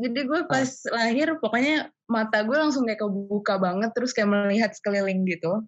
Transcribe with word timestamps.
jadi 0.00 0.20
gue 0.24 0.40
pas 0.46 0.68
lahir 0.92 1.26
pokoknya 1.40 1.88
mata 2.06 2.44
gue 2.44 2.56
langsung 2.56 2.84
kayak 2.86 3.02
kebuka 3.02 3.56
banget 3.58 3.90
terus 3.96 4.12
kayak 4.12 4.30
melihat 4.30 4.70
sekeliling 4.72 5.24
gitu 5.26 5.64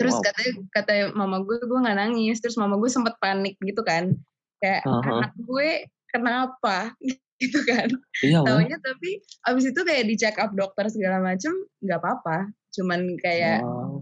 terus 0.00 0.16
Wow. 0.18 0.24
katanya 0.24 0.52
kata 0.72 0.92
mama 1.14 1.36
gue 1.44 1.58
gue 1.62 1.78
nggak 1.78 1.98
nangis 1.98 2.38
terus 2.42 2.56
mama 2.56 2.78
gue 2.80 2.90
sempet 2.90 3.14
panik 3.22 3.54
gitu 3.60 3.82
kan 3.84 4.12
kayak 4.58 4.82
Aha. 4.84 5.26
anak 5.26 5.32
gue 5.36 5.68
kenapa 6.10 6.94
gitu 7.42 7.58
kan 7.66 7.90
Iya, 8.22 8.38
Wen. 8.42 8.46
taunya 8.46 8.78
tapi 8.78 9.18
abis 9.50 9.64
itu 9.74 9.80
kayak 9.82 10.04
di 10.06 10.14
check 10.14 10.38
up 10.38 10.54
dokter 10.54 10.86
segala 10.86 11.18
macem 11.18 11.50
nggak 11.82 11.98
apa-apa 11.98 12.50
cuman 12.72 13.18
kayak 13.20 13.60
Wow. 13.60 14.00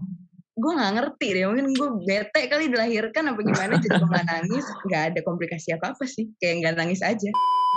Gue 0.61 0.71
nggak 0.71 0.93
ngerti 0.93 1.27
deh 1.33 1.43
mungkin 1.49 1.67
gue 1.73 1.89
bete 2.05 2.41
kali 2.45 2.69
dilahirkan 2.69 3.23
apa 3.27 3.39
gimana 3.41 3.73
jadi 3.75 3.97
gue 3.97 4.07
nggak 4.07 4.27
nangis 4.29 4.65
nggak 4.85 5.03
ada 5.09 5.19
komplikasi 5.21 5.73
apa 5.73 5.91
apa 5.91 6.03
sih 6.05 6.29
kayak 6.37 6.55
nggak 6.61 6.75
nangis 6.77 7.01
aja 7.01 7.29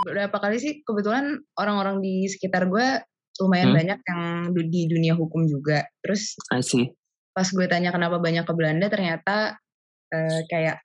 berapa 0.04 0.36
kali 0.36 0.56
sih 0.58 0.72
kebetulan 0.82 1.24
orang-orang 1.54 1.98
di 1.98 2.28
sekitar 2.28 2.68
gue 2.68 2.86
lumayan 3.40 3.66
Hmm. 3.66 3.78
banyak 3.80 3.98
yang 4.04 4.22
di 4.54 4.82
dunia 4.86 5.14
hukum 5.14 5.42
juga 5.44 5.82
terus 5.98 6.36
I 6.50 6.60
see. 6.60 6.92
pas 7.32 7.48
gue 7.48 7.66
tanya 7.66 7.90
kenapa 7.90 8.20
banyak 8.20 8.44
ke 8.44 8.52
Belanda 8.52 8.86
ternyata 8.86 9.58
eh, 10.06 10.40
kayak 10.46 10.78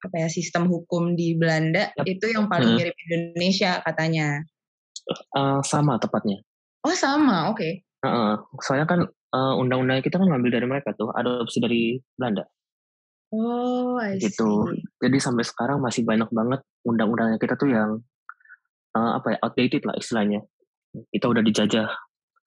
apa 0.00 0.16
ya 0.16 0.28
sistem 0.28 0.66
hukum 0.66 1.12
di 1.12 1.34
Belanda 1.34 1.92
Yap. 1.92 2.06
itu 2.08 2.26
yang 2.28 2.46
paling 2.46 2.70
Hmm. 2.70 2.78
mirip 2.78 2.94
Indonesia 3.02 3.82
katanya 3.82 4.40
Eh, 5.32 5.60
sama 5.62 5.98
tepatnya. 5.98 6.38
oh 6.80 6.94
sama 6.94 7.50
oke 7.50 7.82
Heeh. 8.00 8.32
soalnya 8.60 8.86
kan 8.86 9.00
eh, 9.32 9.54
undang-undangnya 9.56 10.04
kita 10.04 10.20
kan 10.20 10.28
ngambil 10.28 10.50
dari 10.60 10.66
mereka 10.68 10.92
tuh, 10.94 11.10
adopsi 11.12 11.58
dari 11.58 11.96
Belanda 12.16 12.44
oh 13.32 13.96
I 13.98 14.20
gitu. 14.20 14.68
see. 14.68 14.84
Jadi 15.00 15.16
sampai 15.18 15.44
sekarang 15.44 15.80
masih 15.80 16.04
banyak 16.04 16.28
banget 16.30 16.60
undang-undangnya 16.84 17.40
kita 17.40 17.56
tuh 17.56 17.72
yang 17.72 17.98
eh, 18.94 19.12
apa 19.16 19.34
ya 19.34 19.38
outdated 19.42 19.82
lah 19.88 19.96
istilahnya. 19.96 20.44
Kita 21.08 21.26
udah 21.32 21.40
dijajah 21.40 21.88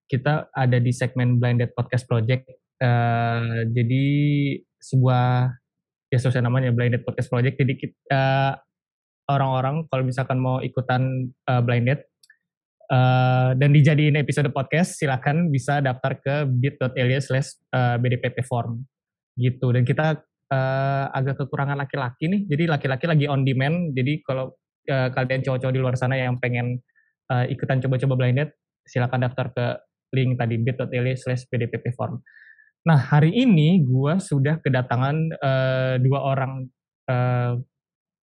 Kita 0.10 0.50
ada 0.50 0.78
di 0.82 0.90
segmen 0.90 1.38
Blinded 1.38 1.78
Podcast 1.78 2.10
Project. 2.10 2.50
Eh 2.82 3.70
jadi 3.70 4.06
sebuah 4.82 5.54
ya 6.10 6.20
sosial 6.20 6.42
namanya 6.42 6.74
Blinded 6.74 7.06
Podcast 7.06 7.30
Project. 7.30 7.62
Jadi 7.62 7.74
kita 7.78 8.58
orang-orang 9.30 9.86
kalau 9.88 10.04
misalkan 10.04 10.42
mau 10.42 10.60
ikutan 10.60 11.32
uh, 11.48 11.62
blinded 11.64 12.04
uh, 12.92 13.52
dan 13.56 13.70
dijadiin 13.72 14.20
episode 14.20 14.50
podcast 14.52 15.00
silakan 15.00 15.48
bisa 15.54 15.80
daftar 15.80 16.20
ke 16.20 16.36
bit.ly 16.50 17.20
slash 17.24 17.60
uh, 17.72 17.96
bdpp 18.02 18.44
form. 18.44 18.84
Gitu. 19.38 19.64
Dan 19.72 19.86
kita 19.88 20.20
uh, 20.52 21.06
agak 21.14 21.46
kekurangan 21.46 21.80
laki-laki 21.80 22.28
nih. 22.28 22.42
Jadi 22.50 22.64
laki-laki 22.68 23.06
lagi 23.08 23.26
on 23.30 23.46
demand. 23.48 23.96
Jadi 23.96 24.20
kalau 24.26 24.52
uh, 24.90 25.10
kalian 25.14 25.42
cowok-cowok 25.46 25.74
di 25.74 25.82
luar 25.82 25.96
sana 25.96 26.20
yang 26.20 26.42
pengen 26.42 26.82
uh, 27.32 27.46
ikutan 27.48 27.80
coba-coba 27.80 28.14
blinded 28.20 28.50
silakan 28.84 29.24
daftar 29.24 29.48
ke 29.56 29.66
link 30.14 30.36
tadi 30.38 30.60
bit.ly 30.60 31.14
slash 31.16 31.48
bdpp 31.48 31.96
form. 31.96 32.20
Nah 32.84 33.00
hari 33.00 33.32
ini 33.32 33.80
gua 33.82 34.20
sudah 34.20 34.60
kedatangan 34.60 35.16
uh, 35.40 35.96
dua 36.04 36.20
orang 36.20 36.68
uh, 37.08 37.56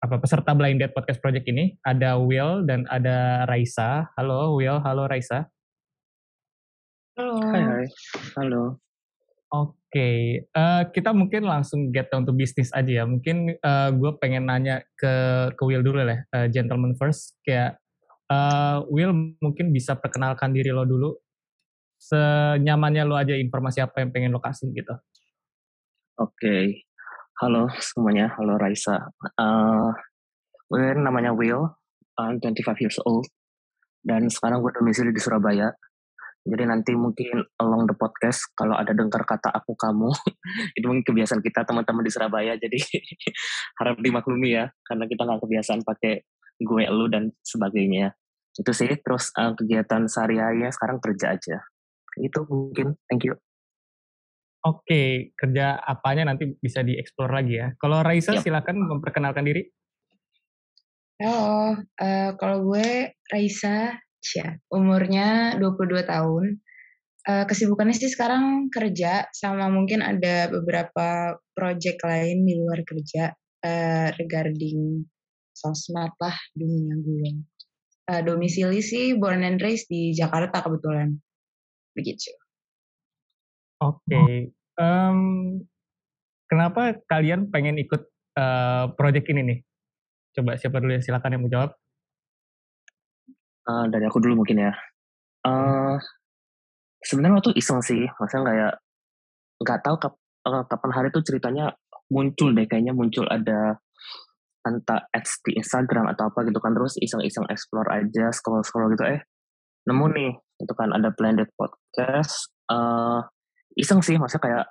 apa 0.03 0.19
peserta 0.19 0.51
Blinded 0.51 0.91
Podcast 0.91 1.23
Project 1.23 1.47
ini 1.47 1.75
ada 1.85 2.19
Will 2.19 2.67
dan 2.67 2.83
ada 2.91 3.47
Raisa. 3.47 4.11
Halo 4.19 4.59
Will, 4.59 4.77
halo 4.83 5.07
Raisa. 5.07 5.47
halo 7.15 7.39
Hai 7.47 7.61
hai. 7.63 7.85
Halo. 8.35 8.63
Oke, 9.55 10.43
eh, 10.43 10.83
kita 10.91 11.15
mungkin 11.15 11.47
langsung 11.47 11.93
get 11.95 12.11
down 12.11 12.27
to 12.27 12.35
business 12.35 12.75
aja 12.75 13.01
ya. 13.01 13.05
Mungkin 13.07 13.55
gue 13.95 14.11
pengen 14.19 14.51
nanya 14.51 14.83
ke 14.99 15.13
ke 15.55 15.63
Will 15.63 15.85
dulu 15.85 16.03
lah, 16.03 16.27
eh, 16.35 16.47
gentleman 16.51 16.97
first. 16.99 17.39
Kayak 17.47 17.79
eh, 18.27 18.77
Will 18.91 19.15
mungkin 19.39 19.71
bisa 19.71 19.95
perkenalkan 19.95 20.51
diri 20.51 20.75
lo 20.75 20.83
dulu. 20.83 21.15
Senyamannya 21.95 23.07
lo 23.07 23.15
aja 23.15 23.33
informasi 23.33 23.79
apa 23.79 24.03
yang 24.03 24.11
pengen 24.11 24.35
lo 24.35 24.43
kasih 24.43 24.69
gitu. 24.75 24.91
Oke. 26.19 26.83
Halo 27.35 27.67
semuanya, 27.83 28.31
halo 28.39 28.55
Raisa. 28.55 29.11
Uh, 29.35 29.91
gue 30.71 30.95
namanya 30.95 31.35
Will, 31.35 31.67
I'm 32.15 32.39
25 32.39 32.79
years 32.79 32.95
old, 33.03 33.27
dan 34.07 34.31
sekarang 34.31 34.63
gue 34.63 34.71
domisili 34.71 35.11
di 35.11 35.19
Surabaya. 35.19 35.67
Jadi 36.47 36.63
nanti 36.63 36.95
mungkin 36.95 37.43
along 37.59 37.91
the 37.91 37.95
podcast, 37.99 38.39
kalau 38.55 38.79
ada 38.79 38.95
dengar 38.95 39.27
kata 39.27 39.51
aku 39.51 39.75
kamu, 39.75 40.15
itu 40.79 40.85
mungkin 40.87 41.03
kebiasaan 41.03 41.43
kita 41.43 41.67
teman-teman 41.67 42.07
di 42.07 42.11
Surabaya, 42.15 42.55
jadi 42.55 42.79
harap 43.83 43.99
dimaklumi 43.99 44.55
ya, 44.55 44.71
karena 44.87 45.03
kita 45.03 45.27
nggak 45.27 45.41
kebiasaan 45.43 45.83
pakai 45.83 46.23
gue, 46.63 46.83
lu, 46.87 47.11
dan 47.11 47.35
sebagainya. 47.43 48.15
Itu 48.55 48.71
sih, 48.71 48.95
terus 49.03 49.35
uh, 49.35 49.51
kegiatan 49.59 50.07
sehari-harinya 50.07 50.71
sekarang 50.71 51.03
kerja 51.03 51.35
aja. 51.35 51.67
Itu 52.15 52.47
mungkin, 52.47 52.95
thank 53.11 53.27
you. 53.27 53.35
Oke, 54.65 55.29
kerja 55.37 55.77
apanya 55.77 56.25
nanti 56.25 56.57
bisa 56.57 56.81
dieksplor 56.81 57.29
lagi 57.29 57.61
ya. 57.61 57.77
Kalau 57.77 58.01
Raisa 58.01 58.33
Yap. 58.33 58.41
silakan 58.41 58.81
memperkenalkan 58.89 59.45
diri. 59.45 59.61
Halo, 61.21 61.77
eh, 62.01 62.33
kalau 62.33 62.73
gue 62.73 63.13
Raisa, 63.29 63.93
Cia, 64.17 64.57
umurnya 64.73 65.53
22 65.61 66.01
tahun. 66.09 66.57
Eh, 67.29 67.45
kesibukannya 67.45 67.93
sih 67.93 68.09
sekarang 68.09 68.73
kerja, 68.73 69.29
sama 69.29 69.69
mungkin 69.69 70.01
ada 70.01 70.49
beberapa 70.49 71.37
project 71.53 72.01
lain 72.01 72.49
di 72.49 72.57
luar 72.57 72.81
kerja 72.81 73.37
eh, 73.61 74.09
regarding 74.17 75.05
sosmed 75.53 76.13
lah 76.17 76.37
dunia 76.57 76.95
gue. 77.05 77.29
Eh, 78.09 78.21
domisili 78.25 78.81
sih 78.81 79.13
born 79.13 79.45
and 79.45 79.61
raised 79.61 79.93
di 79.93 80.09
Jakarta 80.09 80.65
kebetulan. 80.65 81.13
Begitu. 81.93 82.44
Oke, 83.85 84.49
em, 84.81 85.19
kenapa 86.49 86.97
kalian 87.05 87.53
pengen 87.53 87.77
ikut 87.77 88.01
eh, 88.35 88.85
project 88.97 89.27
ini 89.29 89.41
nih? 89.45 89.59
Coba 90.35 90.57
siapa 90.57 90.81
dulu 90.81 90.97
ya 90.97 91.01
silakan 91.01 91.33
yang 91.37 91.41
mau 91.45 91.51
jawab. 91.51 91.71
Eh, 93.65 93.85
dari 93.89 94.05
aku 94.05 94.17
dulu 94.21 94.41
mungkin 94.41 94.65
ya. 94.69 94.73
eh 95.45 95.97
sebenarnya 97.05 97.37
waktu 97.37 97.53
iseng 97.53 97.81
sih, 97.85 98.01
maksudnya 98.17 98.43
kayak 98.49 98.73
nggak 99.61 99.79
tahu 99.85 99.95
kap, 100.01 100.13
kapan 100.41 100.91
hari 100.91 101.07
itu 101.13 101.21
ceritanya 101.21 101.69
muncul 102.09 102.49
deh, 102.49 102.65
kayaknya 102.65 102.97
muncul 102.97 103.29
ada 103.29 103.77
entah 104.65 105.05
ads 105.13 105.45
di 105.45 105.53
Instagram 105.53 106.09
atau 106.09 106.33
apa 106.33 106.49
gitu 106.49 106.57
kan, 106.57 106.73
terus 106.73 106.97
iseng-iseng 106.97 107.45
explore 107.53 107.85
aja, 107.93 108.33
scroll-scroll 108.33 108.89
gitu, 108.97 109.05
eh 109.05 109.21
nemu 109.85 110.05
nih, 110.17 110.31
itu 110.33 110.73
kan 110.73 110.89
ada 110.97 111.13
blended 111.13 111.49
podcast, 111.53 112.49
eh 112.73 113.21
iseng 113.75 113.99
sih, 114.01 114.15
maksudnya 114.15 114.43
kayak 114.43 114.65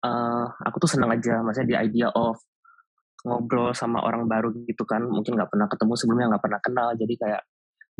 eh 0.00 0.46
aku 0.64 0.76
tuh 0.80 0.90
seneng 0.96 1.12
aja, 1.12 1.44
maksudnya 1.44 1.68
di 1.68 1.76
idea 1.76 2.08
of 2.14 2.40
ngobrol 3.20 3.76
sama 3.76 4.00
orang 4.00 4.24
baru 4.24 4.48
gitu 4.64 4.88
kan, 4.88 5.04
mungkin 5.04 5.36
nggak 5.36 5.50
pernah 5.52 5.68
ketemu 5.68 5.92
sebelumnya, 5.98 6.26
nggak 6.32 6.44
pernah 6.46 6.60
kenal, 6.64 6.88
jadi 6.96 7.14
kayak 7.20 7.42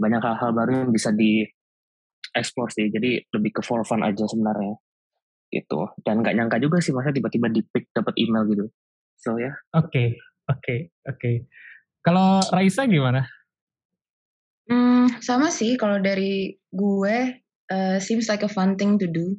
banyak 0.00 0.22
hal-hal 0.24 0.50
baru 0.56 0.70
yang 0.86 0.90
bisa 0.96 1.12
di 1.12 1.44
explore 2.32 2.72
sih. 2.72 2.88
Jadi 2.88 3.20
lebih 3.36 3.60
ke 3.60 3.62
for 3.62 3.84
fun 3.84 4.00
aja 4.00 4.24
sebenarnya. 4.24 4.80
Gitu. 5.52 5.80
Dan 6.00 6.24
nggak 6.24 6.34
nyangka 6.34 6.56
juga 6.62 6.80
sih 6.80 6.96
masa 6.96 7.12
tiba-tiba 7.12 7.52
di 7.52 7.60
pick 7.60 7.92
dapat 7.92 8.16
email 8.16 8.48
gitu. 8.48 8.64
So 9.20 9.36
ya. 9.36 9.52
Oke, 9.76 10.16
oke, 10.48 10.94
oke. 11.04 11.32
Kalau 12.00 12.40
Raisa 12.48 12.88
gimana? 12.88 13.28
Hmm, 14.70 15.10
sama 15.20 15.52
sih. 15.52 15.76
Kalau 15.76 16.00
dari 16.00 16.56
gue 16.70 17.16
uh, 17.68 17.98
seems 18.00 18.30
like 18.30 18.46
a 18.46 18.50
fun 18.50 18.78
thing 18.80 18.96
to 18.96 19.10
do. 19.10 19.36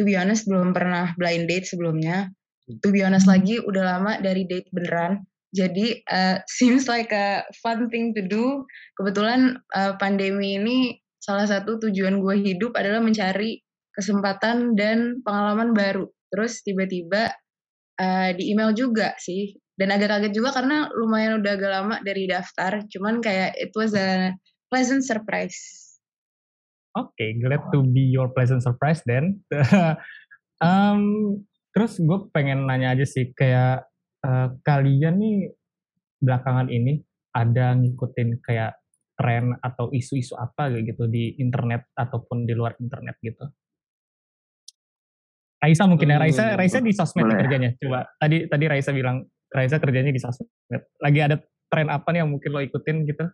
To 0.00 0.02
be 0.08 0.16
honest, 0.16 0.48
belum 0.48 0.72
pernah 0.72 1.12
blind 1.20 1.52
date 1.52 1.68
sebelumnya. 1.68 2.32
To 2.80 2.88
be 2.88 3.04
honest 3.04 3.28
lagi, 3.28 3.60
udah 3.60 3.98
lama 3.98 4.16
dari 4.22 4.48
date 4.48 4.72
beneran. 4.72 5.24
Jadi 5.52 6.00
uh, 6.08 6.40
seems 6.58 6.88
like 6.88 7.12
a 7.12 7.44
fun 7.60 7.92
thing 7.92 8.16
to 8.16 8.24
do. 8.24 8.64
Kebetulan 8.96 9.60
uh, 9.76 9.94
pandemi 10.00 10.56
ini 10.56 10.96
salah 11.20 11.46
satu 11.46 11.78
tujuan 11.78 12.18
gue 12.18 12.34
hidup 12.40 12.74
adalah 12.74 12.98
mencari 12.98 13.60
kesempatan 13.92 14.74
dan 14.74 15.20
pengalaman 15.20 15.76
baru. 15.76 16.08
Terus 16.32 16.64
tiba-tiba 16.64 17.28
uh, 18.00 18.30
di 18.32 18.50
email 18.50 18.72
juga 18.72 19.12
sih. 19.20 19.52
Dan 19.72 19.88
agak 19.88 20.08
kaget 20.12 20.32
juga 20.36 20.52
karena 20.52 20.88
lumayan 20.96 21.40
udah 21.40 21.52
agak 21.56 21.70
lama 21.72 21.96
dari 22.00 22.28
daftar. 22.28 22.84
Cuman 22.88 23.20
kayak 23.20 23.56
it 23.60 23.72
was 23.76 23.92
a 23.92 24.32
pleasant 24.72 25.04
surprise. 25.04 25.91
Oke, 26.92 27.16
okay, 27.16 27.30
glad 27.40 27.64
to 27.72 27.80
be 27.80 28.04
your 28.12 28.28
pleasant 28.36 28.60
surprise 28.60 29.00
then. 29.08 29.40
um, 30.66 31.00
terus 31.72 31.96
gue 31.96 32.28
pengen 32.36 32.68
nanya 32.68 32.92
aja 32.92 33.08
sih 33.08 33.32
kayak 33.32 33.88
uh, 34.20 34.52
kalian 34.60 35.16
nih 35.16 35.36
belakangan 36.20 36.68
ini 36.68 37.00
ada 37.32 37.72
ngikutin 37.80 38.44
kayak 38.44 38.76
tren 39.16 39.56
atau 39.64 39.88
isu-isu 39.88 40.36
apa 40.36 40.68
gitu 40.84 41.08
di 41.08 41.32
internet 41.40 41.88
ataupun 41.96 42.44
di 42.44 42.52
luar 42.52 42.76
internet 42.76 43.16
gitu? 43.24 43.48
Raisa 45.62 45.86
mungkin 45.86 46.10
ya 46.10 46.18
Raisa 46.18 46.42
hmm, 46.42 46.58
Raisa 46.58 46.78
di 46.82 46.90
sosmed 46.90 47.22
boleh. 47.22 47.38
kerjanya 47.46 47.70
coba 47.78 48.04
tadi 48.18 48.50
tadi 48.50 48.64
Raisa 48.66 48.90
bilang 48.90 49.22
Raisa 49.46 49.78
kerjanya 49.78 50.10
di 50.10 50.18
sosmed 50.18 50.50
lagi 50.98 51.20
ada 51.22 51.38
tren 51.70 51.86
apa 51.86 52.10
nih 52.10 52.26
yang 52.26 52.34
mungkin 52.34 52.50
lo 52.50 52.60
ikutin 52.60 53.06
gitu 53.06 53.24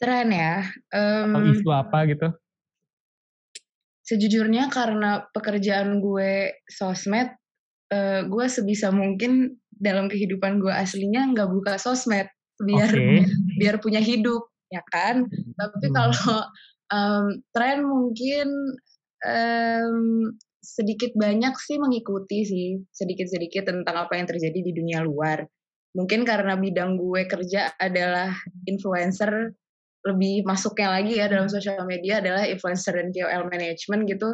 tren 0.00 0.32
ya 0.32 0.64
um, 0.96 1.36
atau 1.36 1.52
isu 1.52 1.70
apa 1.70 1.98
gitu 2.08 2.28
sejujurnya 4.08 4.72
karena 4.72 5.28
pekerjaan 5.30 6.02
gue 6.02 6.56
sosmed 6.66 7.30
uh, 7.92 8.26
gue 8.26 8.46
sebisa 8.48 8.90
mungkin 8.90 9.60
dalam 9.70 10.10
kehidupan 10.10 10.58
gue 10.58 10.72
aslinya 10.72 11.30
nggak 11.30 11.52
buka 11.52 11.78
sosmed 11.78 12.26
biar 12.60 12.90
okay. 12.90 13.28
biar 13.60 13.76
punya 13.78 14.00
hidup 14.02 14.48
ya 14.72 14.82
kan 14.90 15.28
tapi 15.56 15.86
hmm. 15.88 15.94
kalau 15.94 16.40
um, 16.90 17.26
tren 17.54 17.86
mungkin 17.86 18.48
um, 19.24 20.34
sedikit 20.60 21.16
banyak 21.16 21.56
sih 21.56 21.80
mengikuti 21.80 22.44
sih 22.44 22.68
sedikit-sedikit 22.92 23.72
tentang 23.72 23.96
apa 24.06 24.16
yang 24.20 24.28
terjadi 24.28 24.60
di 24.60 24.72
dunia 24.76 25.00
luar. 25.00 25.44
Mungkin 25.96 26.22
karena 26.22 26.54
bidang 26.54 27.00
gue 27.00 27.26
kerja 27.26 27.74
adalah 27.74 28.30
influencer, 28.68 29.56
lebih 30.00 30.48
masuknya 30.48 30.88
lagi 30.96 31.20
ya 31.20 31.28
dalam 31.28 31.48
sosial 31.48 31.84
media 31.84 32.24
adalah 32.24 32.48
influencer 32.48 32.96
dan 32.96 33.12
KOL 33.12 33.52
management 33.52 34.08
gitu. 34.08 34.28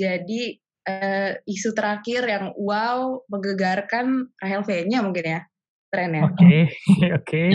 Jadi 0.00 0.56
uh, 0.88 1.30
isu 1.44 1.76
terakhir 1.76 2.24
yang 2.24 2.44
wow 2.56 3.20
menggegarkan 3.28 4.32
Rahel 4.40 4.64
V-nya 4.64 5.04
mungkin 5.04 5.24
ya 5.24 5.40
trennya. 5.92 6.24
Oke, 6.24 6.36
okay. 6.40 6.60
oke. 7.18 7.24
Okay. 7.26 7.48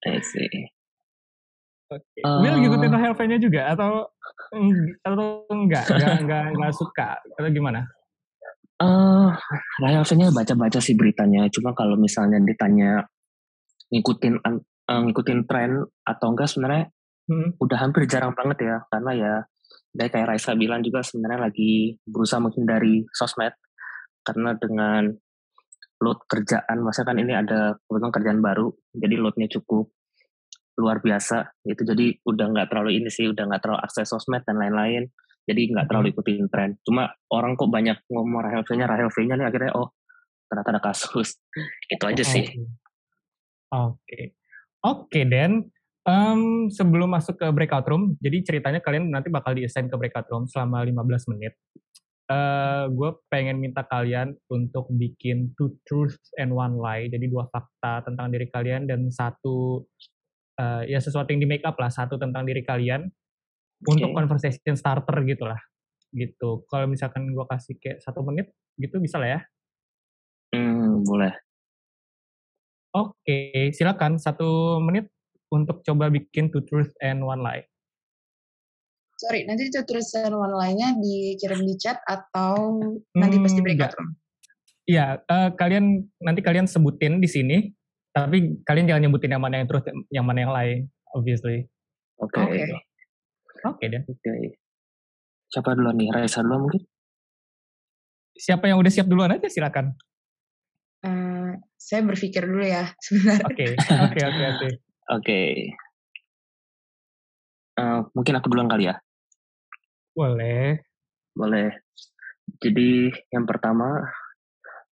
I 0.00 0.20
see. 0.24 0.48
Okay. 1.90 2.22
Uh, 2.22 2.40
Will 2.40 2.56
ngikutin 2.62 2.94
Rahel 2.94 3.14
V-nya 3.18 3.38
juga 3.42 3.74
atau 3.74 4.08
atau 5.04 5.44
enggak 5.50 5.84
enggak 5.90 6.14
enggak, 6.24 6.44
enggak 6.56 6.72
suka 6.72 7.08
atau 7.36 7.50
gimana? 7.50 7.84
Uh, 8.80 9.28
rasanya 9.84 10.32
baca-baca 10.32 10.80
sih 10.80 10.96
beritanya. 10.96 11.44
Cuma 11.52 11.76
kalau 11.76 12.00
misalnya 12.00 12.40
ditanya 12.40 13.04
ngikutin 13.92 14.40
uh, 14.90 15.00
ngikutin 15.06 15.46
tren 15.46 15.86
atau 16.02 16.26
enggak 16.34 16.50
sebenarnya 16.50 16.90
hmm. 17.30 17.62
udah 17.62 17.78
hampir 17.78 18.10
jarang 18.10 18.34
banget 18.34 18.66
ya 18.66 18.76
karena 18.90 19.12
ya 19.14 19.34
dari 19.90 20.10
kayak 20.10 20.34
Raisa 20.34 20.54
bilang 20.58 20.82
juga 20.82 21.02
sebenarnya 21.02 21.50
lagi 21.50 21.94
berusaha 22.02 22.42
menghindari 22.42 23.06
sosmed 23.14 23.54
karena 24.26 24.54
dengan 24.58 25.10
load 26.00 26.18
kerjaan 26.26 26.80
masa 26.80 27.04
kan 27.04 27.18
ini 27.18 27.34
ada 27.34 27.76
kebetulan 27.86 28.12
kerjaan 28.14 28.40
baru 28.40 28.66
jadi 28.94 29.14
loadnya 29.20 29.48
cukup 29.50 29.90
luar 30.80 31.04
biasa 31.04 31.60
gitu 31.68 31.84
jadi 31.84 32.16
udah 32.24 32.46
nggak 32.56 32.68
terlalu 32.72 33.02
ini 33.02 33.12
sih 33.12 33.28
udah 33.28 33.44
nggak 33.44 33.60
terlalu 33.60 33.80
akses 33.84 34.08
sosmed 34.08 34.40
dan 34.48 34.56
lain-lain 34.56 35.12
jadi 35.44 35.60
nggak 35.76 35.86
terlalu 35.92 36.06
hmm. 36.08 36.14
ikutin 36.16 36.46
tren 36.48 36.70
cuma 36.86 37.12
orang 37.28 37.58
kok 37.58 37.68
banyak 37.68 38.00
ngomong 38.08 38.40
Rahel 38.40 38.64
V-nya 38.64 38.86
Rahel 38.88 39.12
V-nya 39.12 39.34
nih 39.36 39.46
akhirnya 39.50 39.72
oh 39.76 39.92
ternyata 40.48 40.68
ada 40.72 40.82
kasus 40.82 41.36
itu 41.92 42.04
aja 42.06 42.24
sih 42.24 42.44
oke 43.74 44.00
okay. 44.00 44.39
Oke 44.84 45.08
okay, 45.08 45.24
Dan 45.28 45.68
um, 46.04 46.68
sebelum 46.72 47.12
masuk 47.12 47.36
ke 47.40 47.46
breakout 47.52 47.86
room 47.88 48.16
jadi 48.20 48.42
ceritanya 48.44 48.80
kalian 48.80 49.08
nanti 49.10 49.28
bakal 49.28 49.56
diassign 49.56 49.88
ke 49.88 49.96
breakout 49.96 50.28
room 50.32 50.46
selama 50.48 50.84
15 50.84 51.32
menit 51.36 51.54
Uh, 52.30 52.86
gue 52.94 53.10
pengen 53.26 53.58
minta 53.58 53.82
kalian 53.82 54.38
untuk 54.54 54.86
bikin 54.94 55.50
two 55.58 55.74
truths 55.82 56.30
and 56.38 56.54
one 56.54 56.78
lie. 56.78 57.10
Jadi 57.10 57.26
dua 57.26 57.50
fakta 57.50 58.06
tentang 58.06 58.30
diri 58.30 58.46
kalian 58.46 58.86
dan 58.86 59.10
satu 59.10 59.82
uh, 60.60 60.82
ya 60.84 61.02
sesuatu 61.02 61.32
yang 61.32 61.42
di 61.42 61.48
make 61.48 61.64
up 61.64 61.74
lah 61.80 61.88
satu 61.88 62.20
tentang 62.20 62.44
diri 62.44 62.62
kalian 62.62 63.08
okay. 63.08 63.90
untuk 63.96 64.12
conversation 64.12 64.76
starter 64.76 65.16
gitu 65.24 65.48
lah 65.48 65.60
gitu 66.10 66.66
kalau 66.66 66.90
misalkan 66.90 67.30
gue 67.30 67.46
kasih 67.46 67.74
kayak 67.78 67.98
satu 68.02 68.26
menit 68.26 68.50
gitu 68.76 68.98
bisa 68.98 69.16
lah 69.16 69.38
ya 69.38 69.40
hmm, 70.58 71.06
boleh 71.06 71.32
oke 72.96 73.16
okay, 73.22 73.70
silakan 73.74 74.16
satu 74.16 74.78
menit 74.82 75.10
untuk 75.50 75.82
coba 75.82 76.10
bikin 76.10 76.48
two 76.50 76.62
truth 76.66 76.90
and 77.02 77.22
one 77.22 77.42
lie 77.42 77.66
sorry 79.18 79.44
nanti 79.44 79.68
two 79.68 79.84
truth 79.84 80.10
and 80.18 80.34
one 80.34 80.54
lie-nya 80.54 80.94
dikirim 80.96 81.62
di 81.62 81.74
chat 81.76 81.98
atau 82.06 82.80
nanti 83.14 83.36
hmm, 83.38 83.44
pasti 83.46 83.60
breakout 83.60 83.94
room 83.98 84.14
Iya, 84.90 85.22
uh, 85.22 85.54
kalian 85.54 86.02
nanti 86.18 86.42
kalian 86.42 86.66
sebutin 86.66 87.22
di 87.22 87.30
sini 87.30 87.62
tapi 88.10 88.58
kalian 88.66 88.90
jangan 88.90 89.02
nyebutin 89.06 89.30
yang 89.30 89.42
mana 89.42 89.62
yang 89.62 89.68
terus, 89.70 89.86
yang 90.10 90.26
mana 90.26 90.38
yang 90.42 90.50
lain, 90.50 90.78
obviously. 91.14 91.70
Oke. 92.18 92.34
Okay. 92.34 92.66
Oke 93.70 93.78
okay. 93.78 93.86
deh. 93.86 94.02
Oke. 94.02 94.18
Okay. 94.18 94.58
Siapa 95.46 95.78
duluan 95.78 95.94
nih? 95.94 96.10
Raisa 96.10 96.42
duluan 96.42 96.66
mungkin? 96.66 96.82
Siapa 98.34 98.66
yang 98.66 98.82
udah 98.82 98.90
siap 98.90 99.06
duluan 99.06 99.30
aja 99.30 99.46
silakan. 99.46 99.94
Uh, 101.50 101.58
saya 101.74 102.06
berpikir 102.06 102.46
dulu 102.46 102.62
ya 102.62 102.86
sebentar. 103.04 103.42
Oke, 103.50 103.74
oke, 103.74 104.20
oke, 104.20 104.42
oke. 104.54 104.68
Oke. 105.10 105.40
Eh, 107.74 108.00
mungkin 108.14 108.34
aku 108.38 108.46
duluan 108.46 108.70
kali 108.70 108.86
ya. 108.86 108.94
Boleh. 110.14 110.78
Boleh. 111.34 111.82
Jadi 112.62 113.10
yang 113.34 113.46
pertama, 113.46 113.98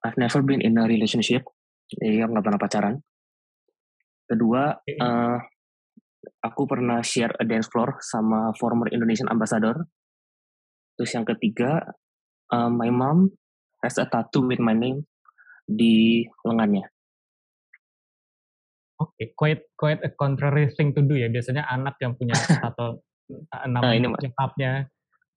I've 0.03 0.17
never 0.17 0.41
been 0.43 0.60
in 0.60 0.75
a 0.81 0.88
relationship 0.89 1.46
Iya, 2.00 2.31
nggak 2.31 2.46
pernah 2.46 2.62
pacaran. 2.62 2.96
Kedua, 4.24 4.72
uh, 4.79 5.38
aku 6.39 6.62
pernah 6.63 7.03
share 7.03 7.36
a 7.36 7.43
dance 7.43 7.67
floor 7.67 8.00
sama 8.00 8.55
former 8.55 8.88
Indonesian 8.96 9.27
ambassador. 9.27 9.75
Terus 10.96 11.12
yang 11.12 11.27
ketiga, 11.27 11.84
uh, 12.55 12.72
my 12.72 12.88
mom 12.88 13.27
has 13.84 14.00
a 14.00 14.08
tattoo 14.08 14.48
with 14.48 14.63
my 14.63 14.72
name 14.72 15.03
di 15.72 16.28
lengannya. 16.44 16.86
Oke, 19.01 19.18
okay. 19.18 19.28
quite 19.34 19.62
quite 19.74 20.01
a 20.06 20.12
contrary 20.13 20.70
thing 20.78 20.94
to 20.94 21.01
do 21.01 21.18
ya. 21.18 21.25
Biasanya 21.32 21.66
anak 21.66 21.98
yang 22.04 22.13
punya 22.13 22.36
tato 22.62 23.01
nama 23.66 23.82
nah, 23.82 23.94
ini 23.96 24.08
nyokapnya 24.12 24.86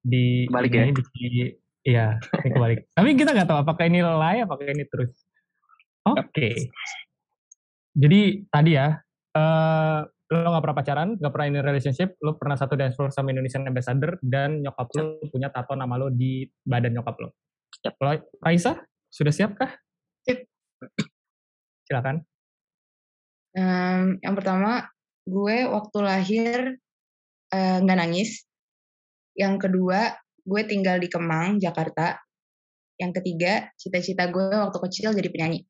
di 0.05 0.45
balik 0.51 0.75
ya. 0.75 0.85
Di, 0.93 1.45
iya, 1.87 2.07
ini 2.45 2.49
kebalik. 2.53 2.81
Tapi 2.97 3.09
kita 3.17 3.31
nggak 3.33 3.49
tahu 3.49 3.59
apakah 3.65 3.85
ini 3.89 4.05
lie, 4.05 4.45
apakah 4.45 4.69
ini 4.69 4.85
terus. 4.85 5.25
Oke. 6.05 6.29
Okay. 6.29 6.55
Jadi 7.95 8.45
tadi 8.51 8.75
ya, 8.75 8.91
uh, 9.39 9.99
lo 10.35 10.49
gak 10.51 10.65
pernah 10.67 10.79
pacaran, 10.83 11.09
gak 11.15 11.33
pernah 11.33 11.47
in 11.47 11.63
relationship, 11.63 12.19
lo 12.19 12.35
pernah 12.35 12.59
satu 12.59 12.75
dance 12.75 12.99
floor 12.99 13.15
sama 13.15 13.31
Indonesian 13.31 13.65
Ambassador, 13.71 14.19
dan 14.19 14.61
nyokap 14.67 14.91
lo 14.99 15.23
punya 15.31 15.49
tato 15.55 15.79
nama 15.79 15.95
lo 15.95 16.11
di 16.11 16.43
badan 16.67 16.91
nyokap 16.99 17.17
lo. 17.23 17.29
Yep. 17.87 17.95
Raisa, 18.43 18.83
sudah 19.07 19.31
siapkah? 19.31 19.84
Silakan. 21.89 22.25
Um, 23.55 24.19
yang 24.19 24.35
pertama, 24.35 24.89
gue 25.25 25.57
waktu 25.71 25.99
lahir 26.03 26.59
eh, 27.55 27.77
nggak 27.81 27.99
uh, 27.99 28.03
nangis. 28.03 28.43
Yang 29.35 29.69
kedua, 29.69 30.15
gue 30.43 30.63
tinggal 30.67 30.99
di 30.99 31.07
Kemang, 31.07 31.63
Jakarta. 31.63 32.19
Yang 32.99 33.23
ketiga, 33.23 33.71
cita-cita 33.79 34.31
gue 34.31 34.55
waktu 34.55 34.79
kecil 34.79 35.15
jadi 35.15 35.31
penyanyi 35.31 35.67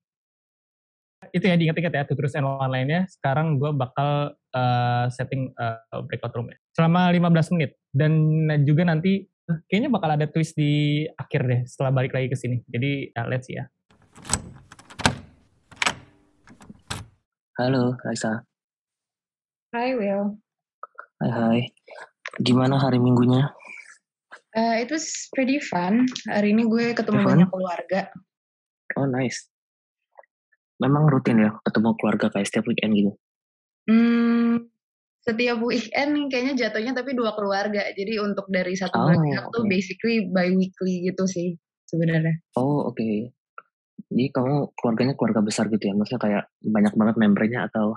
itu 1.33 1.45
ya 1.49 1.57
diingat-ingat 1.57 1.95
ya 1.95 2.05
tutorial 2.05 2.61
and 2.61 2.73
lainnya 2.73 3.01
sekarang 3.09 3.57
gue 3.57 3.71
bakal 3.73 4.35
uh, 4.53 5.07
setting 5.09 5.55
uh, 5.57 6.03
breakout 6.05 6.35
room 6.37 6.51
ya 6.53 6.59
selama 6.75 7.09
15 7.15 7.55
menit 7.57 7.71
dan 7.95 8.13
juga 8.67 8.83
nanti 8.85 9.25
kayaknya 9.71 9.91
bakal 9.93 10.11
ada 10.13 10.27
twist 10.29 10.59
di 10.59 11.05
akhir 11.17 11.41
deh 11.47 11.61
setelah 11.65 11.93
balik 11.95 12.13
lagi 12.13 12.29
ke 12.33 12.37
sini 12.37 12.61
jadi 12.69 13.15
ya, 13.15 13.23
let's 13.31 13.47
see 13.49 13.57
ya 13.57 13.65
halo 17.59 17.95
Raisa 18.03 18.43
Hai 19.75 19.95
Will 19.99 20.39
hai 21.23 21.31
hai 21.31 21.61
Gimana 22.35 22.83
hari 22.83 22.99
minggunya? 22.99 23.55
Uh, 24.59 24.75
it 24.83 24.91
was 24.91 25.31
pretty 25.31 25.63
fun. 25.63 26.03
Hari 26.27 26.51
ini 26.51 26.67
gue 26.67 26.91
ketemu 26.91 27.23
Fun? 27.23 27.31
banyak 27.31 27.47
keluarga. 27.51 28.01
Oh 28.99 29.07
nice. 29.07 29.47
Memang 30.83 31.07
rutin 31.07 31.39
ya 31.47 31.55
ketemu 31.63 31.95
keluarga 31.95 32.35
kayak 32.35 32.51
setiap 32.51 32.67
weekend 32.67 32.99
gitu. 32.99 33.13
Hmm, 33.87 34.67
setiap 35.23 35.63
weekend 35.63 36.27
kayaknya 36.27 36.55
jatuhnya 36.59 36.91
tapi 36.91 37.15
dua 37.15 37.39
keluarga. 37.39 37.87
Jadi 37.95 38.19
untuk 38.19 38.51
dari 38.51 38.75
satu 38.75 38.99
Oh, 38.99 39.07
belas 39.15 39.47
tuh 39.55 39.63
oke. 39.63 39.71
basically 39.71 40.27
bi-weekly 40.27 41.07
gitu 41.07 41.31
sih 41.31 41.55
sebenarnya. 41.87 42.35
Oh 42.59 42.91
oke. 42.91 43.31
Jadi 44.11 44.25
kamu 44.31 44.55
keluarganya 44.75 45.15
keluarga 45.15 45.41
besar 45.41 45.69
gitu 45.69 45.85
ya? 45.85 45.95
Maksudnya 45.95 46.21
kayak 46.21 46.45
banyak 46.61 46.95
banget 46.95 47.15
membernya 47.17 47.61
atau 47.69 47.95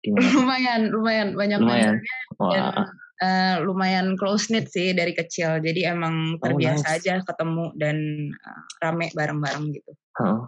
gimana? 0.00 0.22
lumayan, 0.38 0.80
lumayan 0.90 1.28
banyak 1.34 1.58
Lumayan. 1.58 1.94
membernya 1.98 2.14
dan 2.40 2.62
Wah, 2.72 2.88
eh, 3.20 3.56
lumayan 3.60 4.06
close 4.16 4.48
knit 4.48 4.66
sih 4.68 4.92
dari 4.92 5.12
kecil. 5.12 5.60
Jadi 5.60 5.84
emang 5.84 6.36
Oh, 6.36 6.42
terbiasa 6.42 6.86
nice. 6.86 6.96
aja 7.02 7.14
ketemu 7.20 7.64
dan 7.76 7.96
eh, 8.30 8.60
rame 8.78 9.12
bareng-bareng 9.12 9.64
gitu. 9.70 9.90
heeh. 10.18 10.40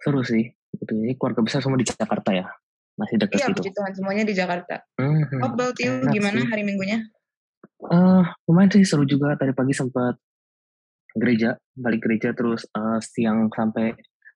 seru 0.00 0.20
sih. 0.22 0.48
Gitu. 0.70 0.92
Ini 0.96 1.12
keluarga 1.14 1.40
besar 1.40 1.60
semua 1.60 1.76
di 1.76 1.84
Jakarta 1.84 2.32
ya? 2.32 2.48
Masih 2.96 3.16
dekat 3.16 3.36
Iya, 3.36 3.46
gitu. 3.48 3.60
puji 3.60 3.70
Tuhan 3.72 3.92
semuanya 3.92 4.24
di 4.24 4.32
Jakarta. 4.32 4.80
Mhm. 4.96 5.40
How 5.40 5.48
about 5.50 5.76
you? 5.76 5.92
Enak 6.00 6.12
Gimana 6.12 6.40
sih. 6.40 6.48
hari 6.48 6.62
minggunya? 6.64 6.98
Eh, 7.80 8.22
lumayan 8.44 8.70
sih 8.70 8.84
seru 8.84 9.04
juga. 9.04 9.36
Tadi 9.36 9.52
pagi 9.52 9.72
sempat 9.72 10.16
gereja, 11.12 11.58
balik 11.72 12.00
gereja 12.00 12.30
terus 12.30 12.64
eh, 12.66 12.98
siang 13.00 13.48
sampai 13.48 13.94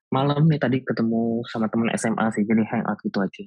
malam 0.09 0.47
nih 0.47 0.59
tadi 0.59 0.79
ketemu 0.81 1.43
sama 1.47 1.67
teman 1.67 1.91
SMA 1.95 2.27
sih. 2.31 2.43
Jadi 2.43 2.63
hangout 2.65 2.99
gitu 3.01 3.19
aja. 3.19 3.45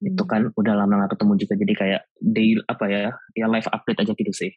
Itu 0.00 0.22
Hmm. 0.22 0.30
kan 0.30 0.42
udah 0.52 0.74
lama 0.74 1.06
gak 1.06 1.16
ketemu 1.16 1.32
juga. 1.38 1.54
Jadi 1.56 1.74
kayak 1.74 2.00
day 2.18 2.48
apa 2.64 2.84
ya? 2.86 3.10
Ya 3.32 3.46
live 3.46 3.68
update 3.68 4.00
aja 4.00 4.12
gitu 4.12 4.32
sih. 4.32 4.50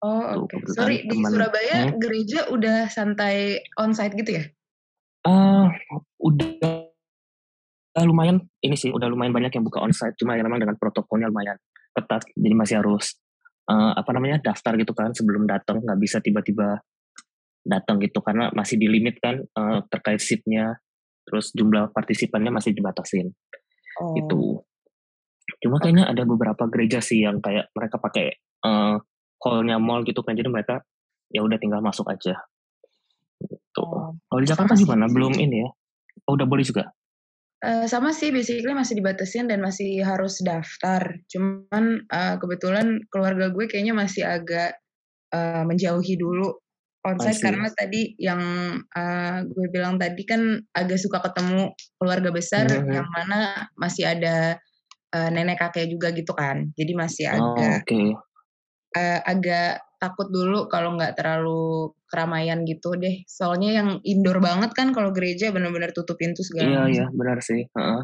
Oh 0.00 0.24
Tuh, 0.24 0.48
oke. 0.48 0.56
kebetulan 0.56 0.74
Sorry 0.74 0.96
di 1.04 1.08
teman- 1.12 1.30
Surabaya 1.30 1.76
Hmm? 1.84 1.98
gereja 2.00 2.40
udah 2.48 2.88
santai 2.88 3.60
onsite 3.76 4.16
gitu 4.16 4.30
ya? 4.32 4.44
Eh, 5.20 5.66
udah 6.18 6.88
eh, 7.90 8.06
lumayan 8.06 8.40
ini 8.60 8.72
sih 8.72 8.88
udah 8.88 9.06
lumayan 9.06 9.34
banyak 9.34 9.52
yang 9.52 9.60
buka 9.60 9.82
onsite 9.82 10.16
cuma 10.16 10.32
ya 10.32 10.40
memang 10.40 10.56
dengan 10.56 10.78
protokolnya 10.78 11.28
lumayan 11.28 11.60
ketat 11.92 12.22
jadi 12.32 12.54
masih 12.54 12.76
harus 12.80 13.18
eh, 13.70 13.92
apa 13.94 14.10
namanya 14.10 14.42
daftar 14.42 14.74
gitu 14.74 14.92
kan 14.92 15.14
sebelum 15.14 15.46
datang 15.46 15.78
nggak 15.80 15.98
bisa 16.02 16.18
tiba-tiba 16.18 16.82
datang 17.60 18.00
gitu 18.02 18.24
karena 18.24 18.50
masih 18.50 18.80
di 18.80 18.90
limit 18.90 19.22
kan 19.22 19.38
eh, 19.38 19.78
terkait 19.86 20.18
seatnya 20.18 20.74
terus 21.24 21.54
jumlah 21.54 21.94
partisipannya 21.94 22.50
masih 22.50 22.74
dibatasin. 22.74 23.30
Oh. 24.00 24.16
gitu. 24.16 24.64
Cuma 25.60 25.76
kayaknya 25.82 26.08
ada 26.08 26.24
beberapa 26.24 26.64
gereja 26.72 27.04
sih 27.04 27.22
yang 27.22 27.38
kayak 27.38 27.70
mereka 27.76 27.96
pakai 28.02 28.26
eh, 28.38 28.96
hallnya 29.40 29.76
mall 29.80 30.04
gitu 30.04 30.20
kan 30.26 30.34
jadi 30.36 30.50
mereka 30.50 30.82
ya 31.30 31.46
udah 31.46 31.58
tinggal 31.60 31.80
masuk 31.80 32.10
aja. 32.10 32.34
Gitu. 33.40 33.80
Oh. 33.80 34.12
kalau 34.28 34.40
di 34.42 34.48
Jakarta 34.48 34.76
gimana? 34.76 35.08
belum 35.08 35.32
ini 35.38 35.64
ya? 35.64 35.70
Oh 36.28 36.36
udah 36.36 36.44
boleh 36.44 36.60
juga 36.60 36.92
Eh, 37.60 37.84
sama 37.92 38.16
sih, 38.16 38.32
basically 38.32 38.72
masih 38.72 38.96
dibatasin 38.96 39.44
dan 39.44 39.60
masih 39.60 40.00
harus 40.00 40.40
daftar. 40.40 41.20
Cuman 41.28 42.08
eh, 42.08 42.34
kebetulan 42.40 43.04
keluarga 43.12 43.52
gue 43.52 43.68
kayaknya 43.68 43.92
masih 43.92 44.24
agak 44.24 44.80
eh, 45.34 45.64
menjauhi 45.68 46.16
dulu 46.20 46.56
onsite 47.04 47.40
karena 47.44 47.68
tadi 47.76 48.16
yang 48.20 48.40
eh, 48.96 49.38
gue 49.48 49.66
bilang 49.72 49.96
tadi 50.00 50.22
kan 50.24 50.42
agak 50.76 51.00
suka 51.00 51.20
ketemu 51.26 51.72
keluarga 52.00 52.30
besar 52.32 52.66
Mhm. 52.66 52.88
yang 52.88 53.08
mana 53.12 53.68
masih 53.76 54.08
ada 54.08 54.56
eh, 55.14 55.30
nenek 55.34 55.60
kakek 55.60 55.88
juga 55.92 56.12
gitu 56.16 56.32
kan. 56.36 56.70
Jadi 56.78 56.92
masih 56.96 57.26
Oh, 57.32 57.38
agak 57.38 57.80
oke. 57.80 58.00
eh, 58.96 59.20
agak 59.22 59.82
takut 60.00 60.32
dulu 60.32 60.66
kalau 60.72 60.96
nggak 60.96 61.12
terlalu 61.20 61.92
keramaian 62.08 62.64
gitu 62.64 62.96
deh. 62.96 63.20
Soalnya 63.28 63.70
yang 63.76 63.88
indoor 64.02 64.40
banget 64.40 64.72
kan 64.72 64.96
kalau 64.96 65.12
gereja 65.12 65.52
benar-benar 65.52 65.92
tutup 65.92 66.16
pintu 66.16 66.40
segala 66.40 66.66
Iya, 66.66 66.82
iya, 66.88 67.06
benar 67.12 67.38
sih. 67.44 67.68
Heeh. 67.68 68.00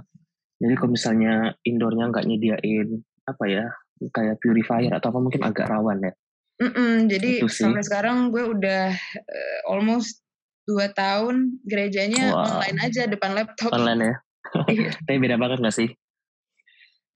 Jadi 0.60 0.74
kalau 0.76 0.92
misalnya 0.92 1.32
indoornya 1.64 2.12
nggak 2.12 2.26
nyediain 2.28 2.88
apa 3.24 3.44
ya, 3.48 3.64
kayak 4.12 4.36
purifier 4.44 4.92
atau 4.92 5.08
apa 5.08 5.18
mungkin 5.24 5.40
agak 5.42 5.66
rawan 5.72 6.04
ya. 6.04 6.12
Mm-mm, 6.56 7.08
jadi 7.08 7.44
Itu 7.44 7.52
sih. 7.52 7.64
sampai 7.68 7.84
sekarang 7.84 8.32
gue 8.32 8.44
udah 8.44 8.88
eh, 9.28 9.58
almost 9.68 10.24
dua 10.64 10.88
tahun 10.92 11.60
gerejanya 11.64 12.32
Wow. 12.32 12.44
online 12.48 12.78
aja 12.80 13.02
depan 13.08 13.32
laptop. 13.36 13.72
Online 13.72 14.00
ya. 14.00 14.14
Iya. 14.72 14.90
Tapi 15.04 15.18
beda 15.20 15.36
banget 15.36 15.58
nggak 15.60 15.76
sih? 15.76 15.88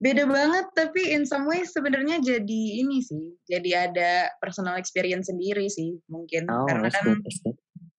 Beda 0.01 0.25
banget 0.25 0.65
tapi 0.73 1.13
in 1.13 1.29
some 1.29 1.45
way 1.45 1.61
sebenarnya 1.61 2.25
jadi 2.25 2.63
ini 2.81 3.05
sih, 3.05 3.37
jadi 3.45 3.93
ada 3.93 4.33
personal 4.41 4.81
experience 4.81 5.29
sendiri 5.29 5.69
sih 5.69 6.01
mungkin 6.09 6.49
Oh, 6.49 6.65
karena 6.65 6.89
kan 6.89 7.21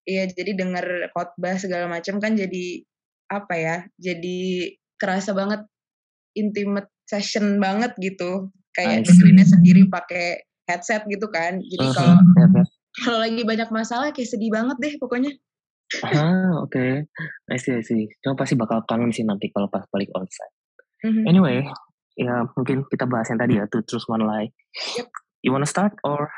iya 0.10 0.26
jadi 0.26 0.58
denger 0.58 1.14
khotbah 1.14 1.62
segala 1.62 1.86
macam 1.86 2.18
kan 2.18 2.34
jadi 2.34 2.82
apa 3.30 3.54
ya, 3.54 3.78
jadi 4.02 4.74
kerasa 4.98 5.38
banget 5.38 5.62
intimate 6.34 6.90
session 7.06 7.62
banget 7.62 7.94
gitu, 8.02 8.50
kayak 8.74 9.06
dengerinnya 9.06 9.46
sendiri 9.46 9.86
pakai 9.86 10.42
headset 10.66 11.06
gitu 11.06 11.30
kan, 11.30 11.62
jadi 11.62 11.86
Mhm, 11.86 11.94
kalau 11.94 12.16
ya, 12.18 12.46
ya. 12.50 12.64
kalau 13.06 13.20
lagi 13.22 13.42
banyak 13.46 13.70
masalah 13.70 14.10
kayak 14.10 14.26
sedih 14.26 14.50
banget 14.50 14.78
deh 14.82 14.94
pokoknya. 14.98 15.38
Ah, 16.02 16.64
oke. 16.64 17.04
I 17.52 17.58
see, 17.60 17.76
I 17.78 17.84
see. 17.84 18.08
Cuma 18.24 18.40
pasti 18.40 18.56
bakal 18.56 18.80
kangen 18.88 19.12
sih 19.12 19.28
nanti 19.28 19.52
kalau 19.52 19.68
pas 19.68 19.84
balik 19.92 20.08
onsite. 20.16 20.56
Mhm. 21.04 21.28
Anyway, 21.28 21.68
ya 22.22 22.46
mungkin 22.54 22.86
kita 22.86 23.10
bahas 23.10 23.26
yang 23.34 23.42
tadi 23.42 23.58
ya, 23.58 23.66
Two 23.66 23.82
Truths 23.82 24.06
One 24.06 24.22
Lie. 24.22 24.54
Yep. 25.02 25.10
You 25.42 25.50
wanna 25.50 25.66
start 25.66 25.98
or 26.06 26.30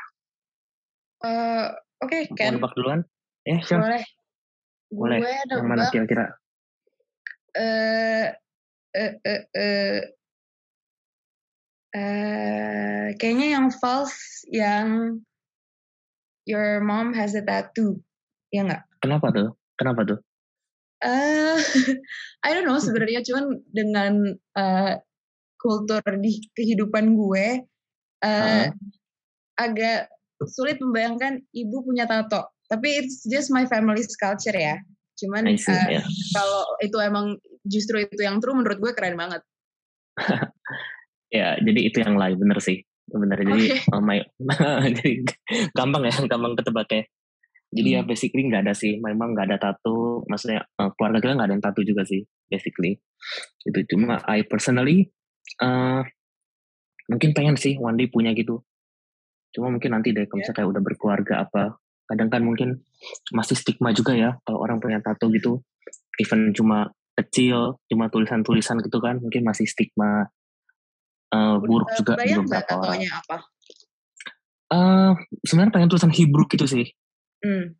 Eh, 1.24 1.68
Oke, 2.04 2.28
mau 2.28 2.36
Ken, 2.36 2.52
nebak 2.60 2.76
duluan? 2.76 3.00
Ya, 3.44 3.56
sure. 3.64 3.80
boleh. 3.80 4.04
Boleh. 4.92 5.18
Gue 5.24 5.32
Yang 5.56 5.68
mana 5.68 5.84
kira-kira? 5.88 6.26
eh 7.54 8.28
eh 8.92 9.12
eh 9.22 9.42
eh 9.54 9.98
eh, 11.94 13.06
kayaknya 13.16 13.46
yang 13.56 13.66
false 13.70 14.42
yang 14.50 15.20
your 16.44 16.82
mom 16.84 17.14
has 17.14 17.32
a 17.32 17.40
tattoo. 17.40 18.02
Ya 18.52 18.66
nggak? 18.66 18.82
Kenapa 19.00 19.32
tuh? 19.32 19.56
Kenapa 19.80 20.04
tuh? 20.04 20.18
Eh, 21.00 21.56
I 22.46 22.50
don't 22.52 22.68
know 22.68 22.76
sebenarnya 22.76 23.24
cuman 23.24 23.64
dengan 23.72 24.12
eh, 24.56 24.92
kultur 25.64 26.04
di 26.20 26.44
kehidupan 26.52 27.16
gue 27.16 27.64
Hah? 28.20 28.68
agak 29.56 30.12
sulit 30.44 30.76
membayangkan 30.82 31.40
ibu 31.56 31.80
punya 31.80 32.04
tato. 32.04 32.52
Tapi 32.68 33.00
it's 33.00 33.24
just 33.24 33.48
my 33.48 33.64
family's 33.64 34.12
culture 34.16 34.52
ya. 34.52 34.76
Cuman 35.16 35.46
see, 35.56 35.72
eh, 35.72 36.00
ya. 36.00 36.02
kalau 36.34 36.62
itu 36.84 36.96
emang 37.00 37.38
justru 37.64 38.04
itu 38.04 38.20
yang 38.20 38.42
true 38.42 38.56
menurut 38.56 38.76
gue 38.80 38.92
keren 38.92 39.16
banget. 39.16 39.40
Ya, 41.34 41.58
jadi 41.58 41.90
itu 41.90 41.98
yang 41.98 42.14
lain 42.14 42.38
bener 42.38 42.62
sih. 42.62 42.86
Bener. 43.10 43.34
Jadi 43.34 43.82
oh 43.90 43.98
my, 44.06 44.22
jadi 45.02 45.26
gampang 45.74 46.06
ya, 46.06 46.14
gampang 46.30 46.54
ketebaknya. 46.54 47.10
Jadi 47.74 47.88
ya 47.90 48.00
Hmm. 48.06 48.06
basically 48.06 48.46
nggak 48.46 48.70
ada 48.70 48.74
sih, 48.78 49.02
memang 49.02 49.34
nggak 49.34 49.50
ada 49.50 49.58
tato. 49.58 50.22
Maksudnya 50.30 50.62
eh, 50.62 50.90
keluarga 50.94 51.18
kita 51.18 51.34
nggak 51.34 51.48
ada 51.50 51.54
yang 51.58 51.64
tato 51.64 51.82
juga 51.82 52.06
sih, 52.06 52.22
basically. 52.46 53.02
Itu 53.66 53.82
cuma 53.90 54.22
I 54.30 54.46
personally 54.46 55.10
eh 55.60 56.02
mungkin 57.04 57.30
pengen 57.36 57.56
sih 57.56 57.76
one 57.76 57.96
day 57.96 58.08
punya 58.08 58.32
gitu. 58.32 58.64
Cuma 59.52 59.70
mungkin 59.70 59.94
nanti 59.94 60.10
deh, 60.10 60.26
kalau 60.26 60.40
Ya. 60.40 60.50
misalnya 60.50 60.56
kayak 60.58 60.70
udah 60.74 60.82
berkeluarga 60.82 61.34
apa. 61.46 61.64
Kadang 62.04 62.28
kan 62.28 62.42
mungkin 62.42 62.68
masih 63.30 63.54
stigma 63.54 63.92
juga 63.92 64.12
ya 64.12 64.36
kalau 64.42 64.60
orang 64.60 64.80
punya 64.80 64.98
tato 64.98 65.30
gitu. 65.30 65.62
Even 66.18 66.50
cuma 66.52 66.90
kecil, 67.14 67.78
cuma 67.86 68.10
tulisan-tulisan 68.10 68.82
gitu 68.82 68.98
kan, 68.98 69.22
mungkin 69.22 69.46
masih 69.46 69.64
stigma 69.64 70.26
eh, 71.30 71.56
buruk 71.58 71.90
Eh, 71.90 71.96
juga 71.98 72.12
di 72.14 72.30
Kebayang 72.30 72.46
nggak 72.46 72.62
beberapa 72.66 72.74
orang. 72.74 72.98
tatonya 72.98 73.10
apa? 73.14 73.36
Eh, 74.74 75.12
sebenarnya 75.44 75.72
pengen 75.74 75.90
tulisan 75.90 76.12
Hebrew 76.14 76.46
gitu 76.46 76.66
sih. 76.66 76.86
Hmm. 77.42 77.74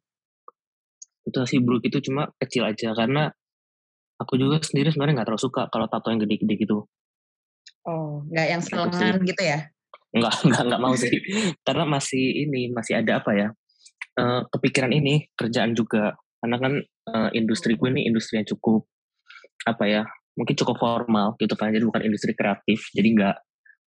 Tulisan 1.24 1.48
Hebrew 1.50 1.78
gitu 1.80 1.98
cuma 2.06 2.28
kecil 2.36 2.62
aja 2.66 2.92
karena 2.92 3.32
aku 4.14 4.36
juga 4.36 4.60
sendiri 4.60 4.90
sebenarnya 4.90 5.22
nggak 5.22 5.26
terlalu 5.32 5.42
suka 5.42 5.62
kalau 5.70 5.86
tato 5.88 6.12
yang 6.12 6.22
gede-gede 6.22 6.54
gitu. 6.60 6.86
Oh, 7.84 8.24
nggak 8.32 8.46
yang 8.48 8.62
Gitu 8.64 8.70
selengan 8.72 9.14
gitu 9.24 9.42
ya? 9.44 9.58
Enggak, 10.14 10.34
enggak, 10.46 10.62
enggak 10.64 10.80
mau 10.80 10.94
sih. 10.96 11.12
karena 11.66 11.84
masih 11.84 12.24
ini, 12.46 12.70
masih 12.72 13.02
ada 13.02 13.20
apa 13.20 13.32
ya? 13.34 13.48
eh, 14.14 14.40
kepikiran 14.46 14.92
ini 14.94 15.26
kerjaan 15.34 15.74
juga. 15.74 16.14
Karena 16.38 16.56
kan 16.60 16.72
eh, 16.82 17.30
industri 17.34 17.74
gue 17.74 17.88
ini 17.90 18.06
industri 18.06 18.38
yang 18.40 18.48
cukup 18.48 18.86
apa 19.66 19.84
ya? 19.90 20.02
Mungkin 20.38 20.54
cukup 20.54 20.76
formal 20.78 21.34
gitu 21.38 21.54
kan. 21.58 21.74
Jadi 21.74 21.84
bukan 21.86 22.02
industri 22.06 22.32
kreatif. 22.34 22.90
Jadi 22.94 23.08
nggak 23.14 23.36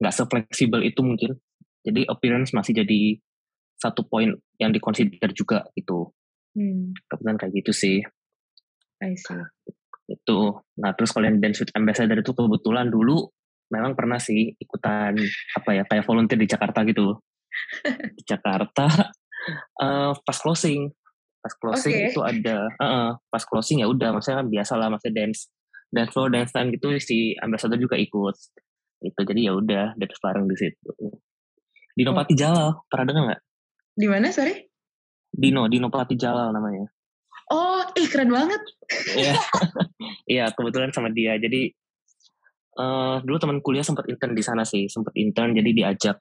nggak 0.03 0.15
sefleksibel 0.15 0.83
itu 0.83 1.01
mungkin. 1.03 1.39
Jadi 1.87 2.03
appearance 2.11 2.51
masih 2.51 2.83
jadi 2.83 3.17
satu 3.79 4.03
poin 4.09 4.35
yang 4.59 4.75
dikonsider 4.75 5.31
juga 5.31 5.63
itu. 5.79 6.11
Hmm, 6.57 6.97
Kebetulan 7.07 7.37
kayak 7.39 7.53
gitu 7.63 7.73
sih. 7.73 7.99
I 9.05 9.13
see. 9.15 9.45
itu 10.07 10.39
nah 10.79 10.95
terus 10.95 11.11
kalau 11.11 11.27
yang 11.27 11.43
dance 11.43 11.59
with 11.59 11.75
ambassador 11.75 12.15
itu 12.15 12.31
kebetulan 12.31 12.87
dulu 12.87 13.27
memang 13.73 13.99
pernah 13.99 14.19
sih 14.21 14.55
ikutan 14.57 15.17
apa 15.57 15.71
ya 15.75 15.83
kayak 15.89 16.05
volunteer 16.07 16.39
di 16.39 16.49
Jakarta 16.49 16.87
gitu. 16.87 17.19
di 18.17 18.23
Jakarta 18.27 18.85
uh, 19.81 20.13
pas 20.13 20.39
closing 20.39 20.93
pas 21.41 21.55
closing 21.57 21.95
Oke. 21.95 22.07
itu 22.13 22.21
ada 22.21 22.69
uh, 22.83 23.11
pas 23.31 23.43
closing 23.47 23.81
ya 23.81 23.87
udah 23.89 24.13
maksudnya 24.13 24.43
kan 24.45 24.49
biasa 24.51 24.73
lah 24.77 24.89
maksudnya 24.91 25.25
dance 25.25 25.49
dance 25.89 26.11
floor 26.11 26.29
dance 26.29 26.51
time 26.53 26.75
gitu 26.75 26.91
si 26.99 27.33
ambassador 27.39 27.79
juga 27.79 27.95
ikut 27.97 28.37
itu 29.07 29.21
jadi 29.23 29.41
ya 29.49 29.53
udah 29.55 29.85
dance 29.95 30.21
bareng 30.21 30.45
di 30.51 30.57
situ 30.59 30.91
Dino 31.97 32.13
Oh. 32.13 32.19
Pati 32.19 32.35
Jalal 32.37 32.85
pernah 32.93 33.07
dengar 33.09 33.25
nggak 33.33 33.41
Di 33.97 34.07
mana, 34.11 34.29
sorry? 34.29 34.69
Dino 35.33 35.65
Dino 35.71 35.89
Pati 35.89 36.13
Jalal 36.19 36.53
namanya 36.53 36.93
Oh, 37.47 37.79
ih 37.95 38.11
keren 38.11 38.35
banget. 38.35 38.59
Iya, 39.15 39.39
iya 40.35 40.45
kebetulan 40.51 40.91
sama 40.91 41.15
dia. 41.15 41.39
Jadi 41.39 41.71
eh 42.77 43.17
dulu 43.25 43.37
teman 43.41 43.59
kuliah 43.65 43.85
sempat 43.85 44.05
intern 44.09 44.37
di 44.37 44.45
sana 44.45 44.63
sih, 44.63 44.85
sempat 44.87 45.17
intern 45.17 45.57
jadi 45.57 45.71
diajak 45.73 46.19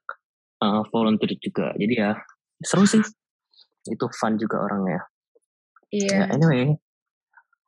eh, 0.63 0.81
volunteer 0.91 1.35
juga. 1.39 1.75
Jadi 1.75 1.93
ya 1.99 2.15
seru 2.63 2.87
sih. 2.87 3.03
Itu 3.85 4.09
fun 4.17 4.39
juga 4.39 4.65
orangnya. 4.65 5.05
Iya, 5.93 6.25
Ya, 6.25 6.33
anyway, 6.33 6.73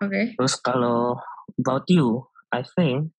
oke. 0.02 0.22
terus 0.34 0.58
kalau 0.58 1.16
about 1.62 1.86
you, 1.88 2.26
I 2.50 2.66
think 2.66 3.14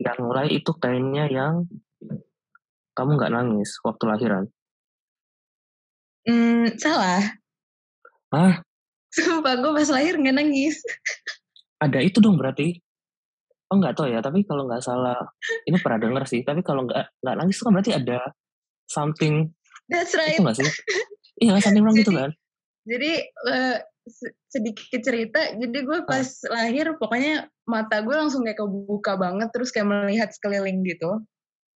yang 0.00 0.18
mulai 0.18 0.50
itu 0.50 0.72
kayaknya 0.74 1.30
yang 1.30 1.68
kamu 2.94 3.10
nggak 3.20 3.32
nangis 3.34 3.76
waktu 3.84 4.04
lahiran. 4.06 4.44
Hmm, 6.24 6.72
salah. 6.80 7.20
Hah? 8.32 8.64
Sumpah, 9.14 9.54
gue 9.60 9.72
pas 9.76 9.90
lahir 9.92 10.18
nggak 10.18 10.36
nangis. 10.40 10.80
Ada 11.84 12.00
itu 12.02 12.18
dong 12.18 12.40
berarti? 12.40 12.80
Oh 13.72 13.76
nggak 13.80 13.96
tahu 13.96 14.12
ya, 14.12 14.20
tapi 14.20 14.44
kalau 14.44 14.68
nggak 14.68 14.84
salah, 14.84 15.16
ini 15.64 15.80
pernah 15.80 15.98
denger 16.04 16.24
sih. 16.28 16.40
Tapi 16.44 16.60
kalau 16.60 16.84
nggak 16.84 17.20
nggak 17.24 17.34
nangis 17.40 17.56
itu 17.56 17.64
kan 17.64 17.72
berarti 17.72 17.92
ada 17.96 18.18
something 18.84 19.34
That's 19.88 20.12
right. 20.12 20.36
itu 20.36 20.44
nggak 20.44 20.56
sih? 20.60 20.68
Iya, 21.42 21.58
something 21.64 21.82
wrong 21.82 21.96
gitu 21.98 22.12
kan? 22.14 22.30
Jadi 22.84 23.10
se- 24.04 24.36
sedikit 24.52 25.00
cerita, 25.00 25.56
jadi 25.56 25.78
gue 25.80 25.98
Ah. 26.04 26.06
pas 26.06 26.28
lahir 26.52 26.92
pokoknya 27.00 27.48
mata 27.64 28.04
gue 28.04 28.12
langsung 28.12 28.44
kayak 28.44 28.60
kebuka 28.60 29.16
banget, 29.16 29.48
terus 29.50 29.72
kayak 29.72 29.88
melihat 29.88 30.28
sekeliling 30.30 30.84
gitu. 30.84 31.24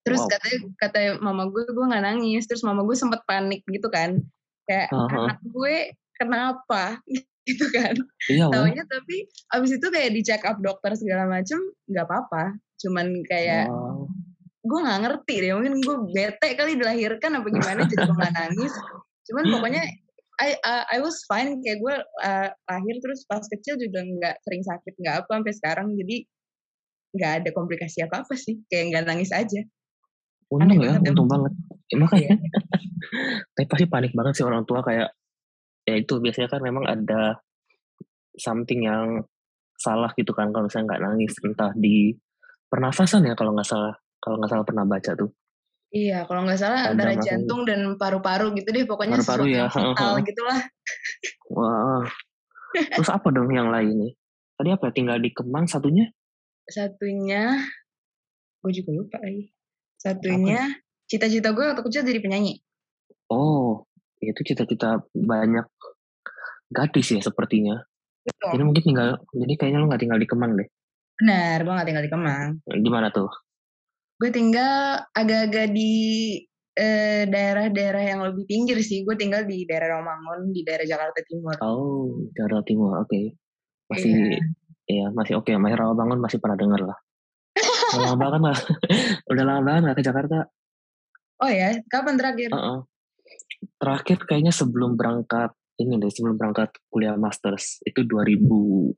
Terus 0.04 0.20
Wow. 0.24 0.30
katanya 0.30 0.58
kata 0.78 0.98
mama 1.24 1.48
gue, 1.48 1.64
gue 1.68 1.84
nggak 1.88 2.04
nangis. 2.04 2.44
Terus 2.44 2.60
mama 2.64 2.84
gue 2.84 2.96
sempet 2.96 3.24
panik 3.24 3.64
gitu 3.64 3.88
kan, 3.88 4.20
kayak 4.68 4.92
Aha. 4.92 5.32
anak 5.32 5.38
gue 5.42 5.96
kenapa 6.20 7.00
gitu 7.48 7.66
kan. 7.72 7.94
Iya. 8.28 8.46
Taunya 8.52 8.84
tapi 8.84 9.24
abis 9.56 9.70
itu 9.80 9.86
kayak 9.88 10.10
di 10.12 10.20
check 10.20 10.44
up 10.44 10.60
dokter 10.60 10.92
segala 10.94 11.24
macem 11.26 11.58
nggak 11.88 12.04
apa-apa. 12.04 12.56
Cuman 12.78 13.06
kayak 13.26 13.66
Wow. 13.68 14.06
gue 14.68 14.78
nggak 14.84 15.00
ngerti 15.00 15.34
deh 15.40 15.52
mungkin 15.56 15.74
gue 15.80 15.96
bete 16.12 16.48
kali 16.52 16.76
dilahirkan 16.76 17.40
apa 17.40 17.48
gimana 17.48 17.88
jadi 17.88 18.04
gue 18.04 18.28
nangis 18.36 18.74
cuman 19.24 19.44
pokoknya 19.54 19.80
I 20.38 20.54
uh, 20.60 20.84
I 20.92 20.98
was 21.00 21.24
fine 21.24 21.62
kayak 21.64 21.80
gue 21.80 21.94
uh, 21.96 22.48
lahir 22.52 22.94
terus 23.00 23.24
pas 23.24 23.40
kecil 23.40 23.80
juga 23.80 24.04
nggak 24.04 24.36
sering 24.44 24.60
sakit 24.60 24.94
nggak 25.00 25.14
apa 25.24 25.30
sampai 25.40 25.54
sekarang 25.56 25.86
jadi 25.96 26.16
nggak 27.16 27.32
ada 27.40 27.50
komplikasi 27.56 28.04
apa 28.04 28.28
apa 28.28 28.34
sih 28.36 28.60
kayak 28.68 28.84
nggak 28.92 29.04
nangis 29.08 29.32
aja 29.32 29.62
Untung 30.48 30.80
ya, 30.80 30.96
ya. 30.96 31.12
untung 31.12 31.28
banget. 31.28 31.52
Ya, 31.92 31.96
makanya, 32.00 32.20
Iya. 32.24 32.36
tapi 33.56 33.66
pasti 33.68 33.84
panik 33.84 34.12
banget 34.16 34.32
sih 34.40 34.44
orang 34.48 34.64
tua 34.64 34.80
kayak, 34.80 35.12
ya 35.88 35.94
itu 35.96 36.20
biasanya 36.20 36.52
kan 36.52 36.60
memang 36.60 36.84
ada 36.84 37.40
something 38.36 38.84
yang 38.84 39.24
salah 39.80 40.12
gitu 40.12 40.36
kan 40.36 40.52
kalau 40.52 40.68
misalnya 40.68 40.94
nggak 40.94 41.02
nangis 41.08 41.32
entah 41.40 41.72
di 41.72 42.12
pernafasan 42.68 43.24
ya 43.24 43.32
kalau 43.32 43.56
nggak 43.56 43.64
salah 43.64 43.96
kalau 44.20 44.36
nggak 44.36 44.50
salah 44.52 44.64
pernah 44.68 44.84
baca 44.84 45.16
tuh. 45.16 45.32
Iya 45.88 46.28
kalau 46.28 46.44
nggak 46.44 46.60
salah 46.60 46.92
Ada 46.92 46.92
antara 46.92 47.12
jantung 47.16 47.64
dan 47.64 47.96
paru-paru 47.96 48.52
gitu 48.60 48.68
deh 48.68 48.84
pokoknya 48.84 49.16
Paru-paru 49.24 49.44
ya, 49.48 49.64
vital 49.72 50.14
gitulah. 50.20 50.60
Wah. 51.56 52.04
Terus 52.76 53.08
apa 53.08 53.32
dong 53.32 53.48
yang 53.48 53.72
lain 53.72 53.96
nih? 53.96 54.12
Tadi 54.60 54.68
apa 54.68 54.90
ya, 54.90 54.92
tinggal 54.92 55.16
di 55.16 55.32
Kemang 55.32 55.64
satunya? 55.64 56.04
Satunya 56.68 57.56
gue 58.60 58.72
juga 58.76 58.90
lupa 58.92 59.16
lagi. 59.24 59.48
Satunya 59.96 60.60
cita-cita 61.08 61.56
gue 61.56 61.64
waktu 61.72 61.80
kecil 61.80 62.04
jadi 62.04 62.20
penyanyi. 62.20 62.60
Oh 63.32 63.88
itu 64.18 64.40
cita-cita 64.42 65.00
banyak 65.14 65.66
gadis 66.72 67.08
ya 67.12 67.20
sepertinya 67.20 67.76
gitu 68.24 68.44
jadi 68.54 68.62
mungkin 68.62 68.84
tinggal 68.84 69.08
jadi 69.32 69.52
kayaknya 69.56 69.78
lu 69.80 69.86
nggak 69.88 70.02
tinggal 70.02 70.20
di 70.20 70.28
Kemang 70.28 70.52
deh 70.56 70.68
benar 71.18 71.58
gue 71.64 71.72
nggak 71.72 71.88
tinggal 71.88 72.04
di 72.04 72.12
Kemang 72.12 72.48
di 72.64 72.90
mana 72.90 73.08
tuh 73.10 73.30
Gue 74.18 74.34
tinggal 74.34 74.98
agak-agak 75.14 75.70
di 75.70 75.92
eh, 76.74 77.22
daerah-daerah 77.30 78.02
yang 78.02 78.20
lebih 78.26 78.50
pinggir 78.50 78.82
sih. 78.82 79.06
Gue 79.06 79.14
tinggal 79.14 79.46
di 79.46 79.62
daerah 79.62 79.94
Romangun, 79.94 80.50
di 80.50 80.66
daerah 80.66 80.82
Jakarta 80.82 81.22
Timur. 81.22 81.54
oh 81.62 82.26
Jakarta 82.34 82.66
Timur 82.66 82.98
oke 82.98 83.38
masih 83.88 84.42
Iya, 84.88 85.12
masih 85.12 85.36
oke. 85.36 85.52
Masih 85.52 85.76
Rawabangun 85.76 86.16
masih 86.16 86.40
pernah 86.40 86.56
denger 86.56 86.80
lah. 86.80 86.98
Udah 87.92 88.08
lama 88.08 88.16
banget 88.16 88.40
lah. 88.40 88.58
Udah 89.30 89.44
lama 89.44 89.60
banget 89.60 89.82
gak 89.92 89.96
ke 90.00 90.04
Jakarta. 90.08 90.38
Oh 91.44 91.50
ya, 91.52 91.76
kapan 91.92 92.16
terakhir? 92.16 92.48
Heeh. 92.56 92.78
Terakhir 93.76 94.18
kayaknya 94.24 94.48
sebelum 94.48 94.96
berangkat, 94.96 95.52
ini 95.78 95.94
deh, 95.96 96.10
sebelum 96.10 96.34
berangkat 96.34 96.74
kuliah 96.90 97.14
masters. 97.14 97.78
Itu 97.86 98.02
2000, 98.02 98.92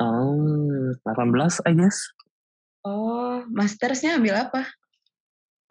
um, 0.00 0.92
18 1.00 1.64
I 1.64 1.72
guess. 1.72 1.98
Oh, 2.84 3.40
mastersnya 3.48 4.20
ambil 4.20 4.36
apa? 4.36 4.68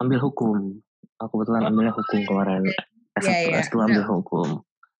Ambil 0.02 0.18
hukum. 0.18 0.82
Aku 1.22 1.38
kebetulan 1.38 1.70
ambilnya 1.70 1.94
hukum 1.94 2.18
kemarin. 2.26 2.66
S1, 3.14 3.30
Iya, 3.30 3.38
iya. 3.46 3.56
S2 3.62 3.76
ambil 3.86 4.04
hukum. 4.10 4.48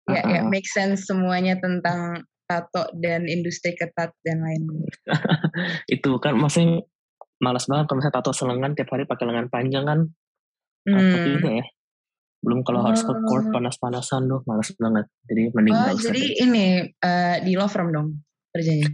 Ya, 0.06 0.22
ya, 0.22 0.40
Heeh. 0.40 0.42
make 0.46 0.68
sense 0.70 1.10
semuanya 1.10 1.58
tentang 1.58 2.22
tato 2.46 2.86
dan 3.00 3.26
industri 3.26 3.74
ketat 3.74 4.14
dan 4.22 4.44
lain-lain. 4.44 4.86
Itu 5.94 6.20
kan 6.22 6.38
maksudnya 6.38 6.84
malas 7.42 7.66
banget 7.66 7.90
kalau 7.90 7.98
misalnya 7.98 8.16
tato 8.20 8.30
selengan 8.30 8.76
tiap 8.78 8.92
hari 8.94 9.08
pakai 9.08 9.24
lengan 9.26 9.48
panjang 9.50 9.84
kan. 9.88 10.00
Apa 10.86 11.16
Hmm. 11.16 11.26
juga 11.34 11.48
ya. 11.58 11.64
Belum 12.44 12.60
kalau 12.60 12.84
harus 12.84 13.00
ke 13.00 13.12
court 13.24 13.48
Oh. 13.48 13.52
panas-panasan 13.56 14.28
tuh 14.28 14.44
malas 14.44 14.68
banget. 14.76 15.08
Jadi 15.24 15.42
mending 15.50 15.72
Oh, 15.74 15.96
jadi 15.96 16.20
deh. 16.20 16.44
ini 16.44 16.64
eh, 16.92 17.36
di 17.40 17.56
law 17.56 17.66
firm 17.66 17.88
dong 17.88 18.20
kerjanya? 18.52 18.92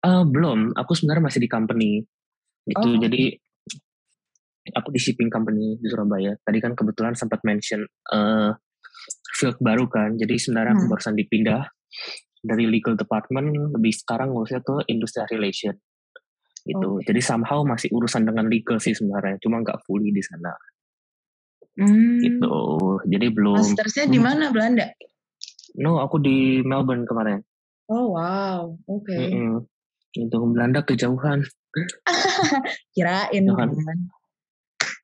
Eh, 0.00 0.24
belum, 0.28 0.76
aku 0.76 0.92
sebenarnya 0.92 1.24
masih 1.24 1.40
di 1.40 1.48
company. 1.48 2.04
Gitu. 2.68 2.84
Oh. 2.84 3.00
Jadi 3.00 3.32
aku 4.70 4.88
di 4.92 5.00
shipping 5.00 5.32
company 5.32 5.80
di 5.80 5.88
Surabaya. 5.88 6.36
Tadi 6.36 6.58
kan 6.60 6.76
kebetulan 6.76 7.16
sempat 7.16 7.40
mention 7.42 7.80
eh 8.12 8.52
field 9.40 9.56
baru 9.58 9.88
kan. 9.88 10.14
Jadi 10.14 10.36
sebenarnya 10.36 10.76
aku 10.76 10.84
Hmm. 10.84 10.92
barusan 10.92 11.16
dipindah 11.16 11.64
dari 12.40 12.64
legal 12.68 12.92
department 12.94 13.52
lebih 13.72 13.92
sekarang 13.92 14.32
ngurusnya 14.32 14.60
ke 14.60 14.84
industrial 14.88 15.28
relation. 15.32 15.74
Gitu. 16.60 17.00
Oke. 17.00 17.08
Jadi 17.08 17.20
somehow 17.24 17.64
masih 17.64 17.88
urusan 17.88 18.28
dengan 18.28 18.44
legal 18.44 18.76
sih 18.76 18.92
sebenarnya, 18.92 19.40
cuma 19.40 19.64
nggak 19.64 19.80
fully 19.88 20.12
di 20.12 20.20
sana. 20.20 20.52
Hmm. 21.80 22.20
Gitu. 22.20 22.52
Jadi 23.08 23.26
belum. 23.32 23.56
Mastersnya 23.56 24.06
di 24.06 24.20
Hmm. 24.20 24.26
mana 24.28 24.44
Belanda? 24.52 24.86
No, 25.74 25.96
aku 25.98 26.20
di 26.20 26.60
Melbourne 26.60 27.08
kemarin. 27.08 27.40
Oh 27.88 28.12
wow, 28.12 28.76
oke. 28.86 29.10
Mm-mm. 29.10 29.64
Itu 30.12 30.36
Belanda 30.46 30.84
kejauhan. 30.84 31.42
Kirain 32.94 33.44
kan. 33.48 33.68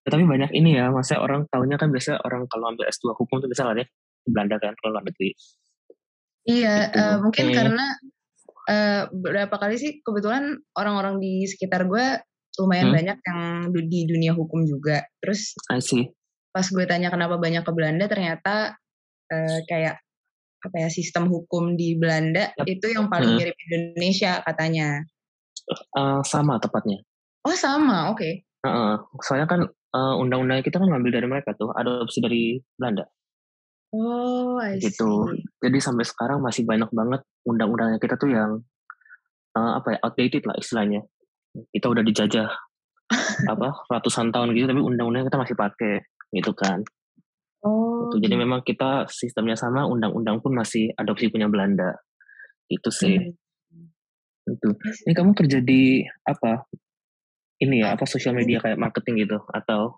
Ya, 0.03 0.09
tapi 0.09 0.23
banyak 0.23 0.51
ini 0.53 0.79
ya, 0.79 0.91
maksudnya 0.91 1.19
orang 1.19 1.51
tahunya 1.51 1.77
kan 1.77 1.91
biasanya 1.91 2.23
orang 2.23 2.47
kalau 2.47 2.71
ambil 2.71 2.87
S2 2.87 3.11
hukum 3.15 3.43
tuh 3.43 3.51
bisa 3.51 3.67
lah 3.67 3.75
deh 3.75 3.87
di 4.23 4.29
Belanda 4.31 4.59
kan 4.59 4.75
kalau 4.79 4.99
luar 4.99 5.03
negeri. 5.03 5.35
Iya, 6.47 6.75
Gitu. 6.87 6.99
eh, 6.99 7.17
mungkin 7.19 7.45
Hmm. 7.47 7.57
karena 7.57 7.87
eh, 8.67 9.03
beberapa 9.15 9.55
kali 9.57 9.79
sih 9.79 10.03
kebetulan 10.03 10.59
orang-orang 10.75 11.23
di 11.23 11.47
sekitar 11.47 11.87
gue 11.87 12.19
lumayan 12.59 12.91
Hmm. 12.91 12.97
banyak 12.99 13.19
yang 13.23 13.41
di 13.71 14.01
dunia 14.05 14.35
hukum 14.35 14.67
juga. 14.67 15.07
Terus 15.23 15.55
I 15.71 15.79
see. 15.79 16.11
Pas 16.57 16.65
gue 16.65 16.85
tanya 16.89 17.13
kenapa 17.13 17.37
banyak 17.37 17.61
ke 17.61 17.73
Belanda, 17.77 18.09
ternyata 18.09 18.73
eh, 19.29 19.61
kayak 19.69 20.01
apa 20.65 20.77
ya 20.81 20.89
sistem 20.89 21.29
hukum 21.29 21.77
di 21.77 22.01
Belanda 22.01 22.49
Yap. 22.57 22.65
itu 22.65 22.97
yang 22.97 23.13
paling 23.13 23.37
Hmm. 23.37 23.39
mirip 23.45 23.57
Indonesia 23.69 24.41
katanya. 24.41 25.05
Eh, 25.69 26.21
sama 26.25 26.57
tepatnya. 26.57 27.05
Oh 27.45 27.53
sama, 27.53 28.09
oke. 28.09 28.41
Heeh. 28.65 28.93
soalnya 29.21 29.47
kan 29.47 29.61
eh, 29.69 30.15
undang-undang 30.17 30.65
kita 30.65 30.81
kan 30.81 30.89
ngambil 30.89 31.13
dari 31.21 31.27
mereka 31.29 31.53
tuh, 31.55 31.77
adopsi 31.77 32.19
dari 32.19 32.57
Belanda 32.75 33.05
Oh, 33.95 34.59
I 34.59 34.81
gitu. 34.81 35.31
see. 35.31 35.45
Jadi 35.63 35.79
sampai 35.79 36.03
sekarang 36.03 36.43
masih 36.43 36.67
banyak 36.67 36.91
banget 36.91 37.21
undang-undangnya 37.47 38.01
kita 38.01 38.17
tuh 38.17 38.33
yang 38.33 38.65
eh, 39.53 39.73
apa 39.77 39.95
ya 39.95 39.99
outdated 40.03 40.43
lah 40.49 40.57
istilahnya. 40.57 41.05
Kita 41.71 41.87
udah 41.93 42.03
dijajah 42.03 42.49
apa 43.53 43.69
ratusan 43.87 44.35
tahun 44.35 44.57
gitu, 44.57 44.67
tapi 44.67 44.83
undang-undang 44.83 45.29
kita 45.31 45.39
masih 45.39 45.55
pakai 45.55 46.03
gitu 46.33 46.53
kan. 46.57 46.83
Oh, 47.67 48.07
Gitu. 48.07 48.29
Jadi 48.29 48.35
memang 48.39 48.63
kita 48.63 49.11
sistemnya 49.11 49.59
sama, 49.59 49.89
undang-undang 49.89 50.39
pun 50.39 50.55
masih 50.55 50.95
adopsi 50.95 51.27
punya 51.33 51.51
Belanda. 51.51 51.99
Gitu 52.71 52.91
sih. 52.95 53.19
Hmm. 53.19 53.91
Itu. 54.47 54.69
Ini 55.07 55.13
kamu 55.15 55.35
kerja 55.35 55.59
di 55.59 56.07
apa? 56.23 56.67
ini 57.57 57.81
ya 57.81 57.97
apa 57.97 58.05
sosial 58.05 58.37
media 58.37 58.61
kayak 58.61 58.77
marketing 58.77 59.25
gitu 59.25 59.41
atau 59.49 59.97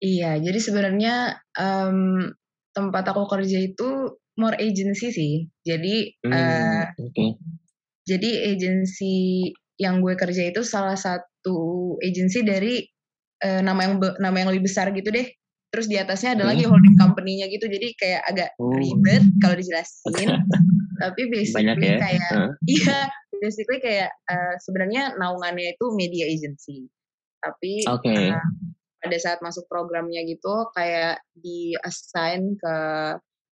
Iya, 0.00 0.40
jadi 0.40 0.60
sebenarnya 0.60 1.44
em, 1.60 2.28
tempat 2.72 3.04
aku 3.12 3.28
kerja 3.28 3.56
itu 3.60 4.16
more 4.40 4.56
agency 4.56 5.12
sih. 5.12 5.32
Jadi 5.60 6.16
hmm, 6.24 6.32
eh, 6.32 6.84
oke 6.96 7.26
jadi 8.08 8.56
agensi 8.56 9.44
yang 9.76 10.00
gue 10.00 10.16
kerja 10.16 10.48
itu 10.48 10.64
salah 10.64 10.96
satu 10.96 11.94
agensi 12.00 12.40
dari 12.40 12.80
eh, 13.44 13.60
nama 13.60 13.80
yang 13.84 14.00
nama 14.20 14.36
yang 14.40 14.48
lebih 14.56 14.72
besar 14.72 14.88
gitu 14.96 15.12
deh. 15.12 15.28
Terus 15.70 15.86
di 15.86 15.96
atasnya 15.96 16.34
ada 16.34 16.44
lagi 16.50 16.66
Hmm. 16.66 16.74
holding 16.74 16.96
company-nya 16.98 17.46
gitu. 17.46 17.70
Jadi 17.70 17.94
kayak 17.94 18.22
agak 18.26 18.50
Oh. 18.58 18.74
ribet 18.74 19.22
kalau 19.38 19.54
dijelasin. 19.54 20.10
Tapi 21.02 21.22
basically 21.30 21.64
banyak 21.64 21.78
ya 21.80 21.96
kayak 21.96 22.28
Heeh. 22.28 22.50
iya, 22.68 22.98
basically 23.40 23.78
kayak 23.80 24.10
eh, 24.10 24.54
sebenarnya 24.60 25.16
naungannya 25.16 25.72
itu 25.72 25.86
media 25.96 26.26
agency. 26.28 26.90
Tapi 27.40 27.86
oke 27.88 28.04
eh, 28.10 28.36
pada 29.00 29.16
saat 29.16 29.40
masuk 29.40 29.64
programnya 29.64 30.20
gitu 30.28 30.68
kayak 30.76 31.24
di 31.32 31.72
assign 31.80 32.58
ke 32.60 32.74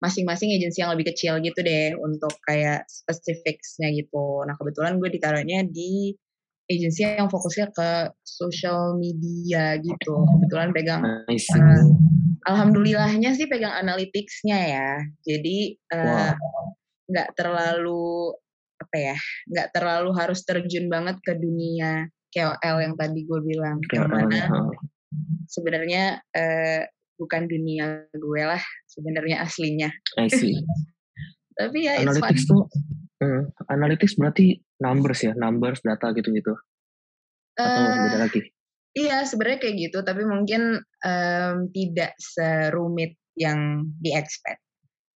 masing-masing 0.01 0.53
agensi 0.53 0.81
yang 0.81 0.93
lebih 0.97 1.13
kecil 1.13 1.41
gitu 1.41 1.61
deh 1.61 1.93
untuk 1.97 2.33
kayak 2.45 2.85
specifics-nya 2.89 3.93
gitu. 3.93 4.45
Nah 4.45 4.57
kebetulan 4.57 4.97
gue 4.97 5.09
ditaruhnya 5.09 5.65
di 5.65 6.13
agensi 6.71 7.03
yang 7.03 7.27
fokusnya 7.27 7.75
ke 7.75 7.91
social 8.23 8.95
media 8.95 9.75
gitu. 9.83 10.15
Kebetulan 10.23 10.71
pegang, 10.71 11.03
nice 11.27 11.51
eh, 11.51 11.83
alhamdulillahnya 12.47 13.35
sih 13.35 13.51
pegang 13.51 13.75
analytics-nya 13.75 14.59
ya. 14.71 14.91
Jadi 15.27 15.75
eh, 15.75 16.33
nggak 17.11 17.29
terlalu 17.35 18.35
apa 18.81 18.97
ya, 18.97 19.17
nggak 19.51 19.69
terlalu 19.75 20.11
harus 20.15 20.41
terjun 20.47 20.87
banget 20.87 21.19
ke 21.27 21.35
dunia 21.35 22.07
KOL 22.31 22.77
yang 22.79 22.95
tadi 22.95 23.27
gue 23.27 23.41
bilang. 23.43 23.83
KOL, 23.91 24.07
mana 24.07 24.47
heeh. 24.47 24.71
sebenarnya 25.51 26.23
eh, 26.31 26.87
bukan 27.19 27.51
dunia 27.51 28.07
gue 28.15 28.43
lah 28.47 28.63
sebenarnya 28.87 29.43
aslinya. 29.43 29.91
I 30.17 30.31
see 30.31 30.55
Tapi 31.61 31.85
ya 31.85 32.01
analytics 32.01 32.49
tuh 32.49 32.65
hmm, 33.21 33.53
analytics 33.69 34.17
berarti 34.17 34.57
numbers 34.81 35.21
ya 35.23 35.33
numbers 35.37 35.81
data 35.85 36.11
gitu-gitu 36.17 36.57
atau 37.61 37.83
beda 38.09 38.19
lagi 38.25 38.41
iya 38.97 39.23
sebenarnya 39.23 39.59
kayak 39.63 39.77
gitu, 39.91 39.99
tapi 40.03 40.23
mungkin 40.27 40.83
em, 41.05 41.57
tidak 41.71 42.13
serumit 42.19 43.15
yang 43.39 43.87
di 44.03 44.11
expect. 44.15 44.59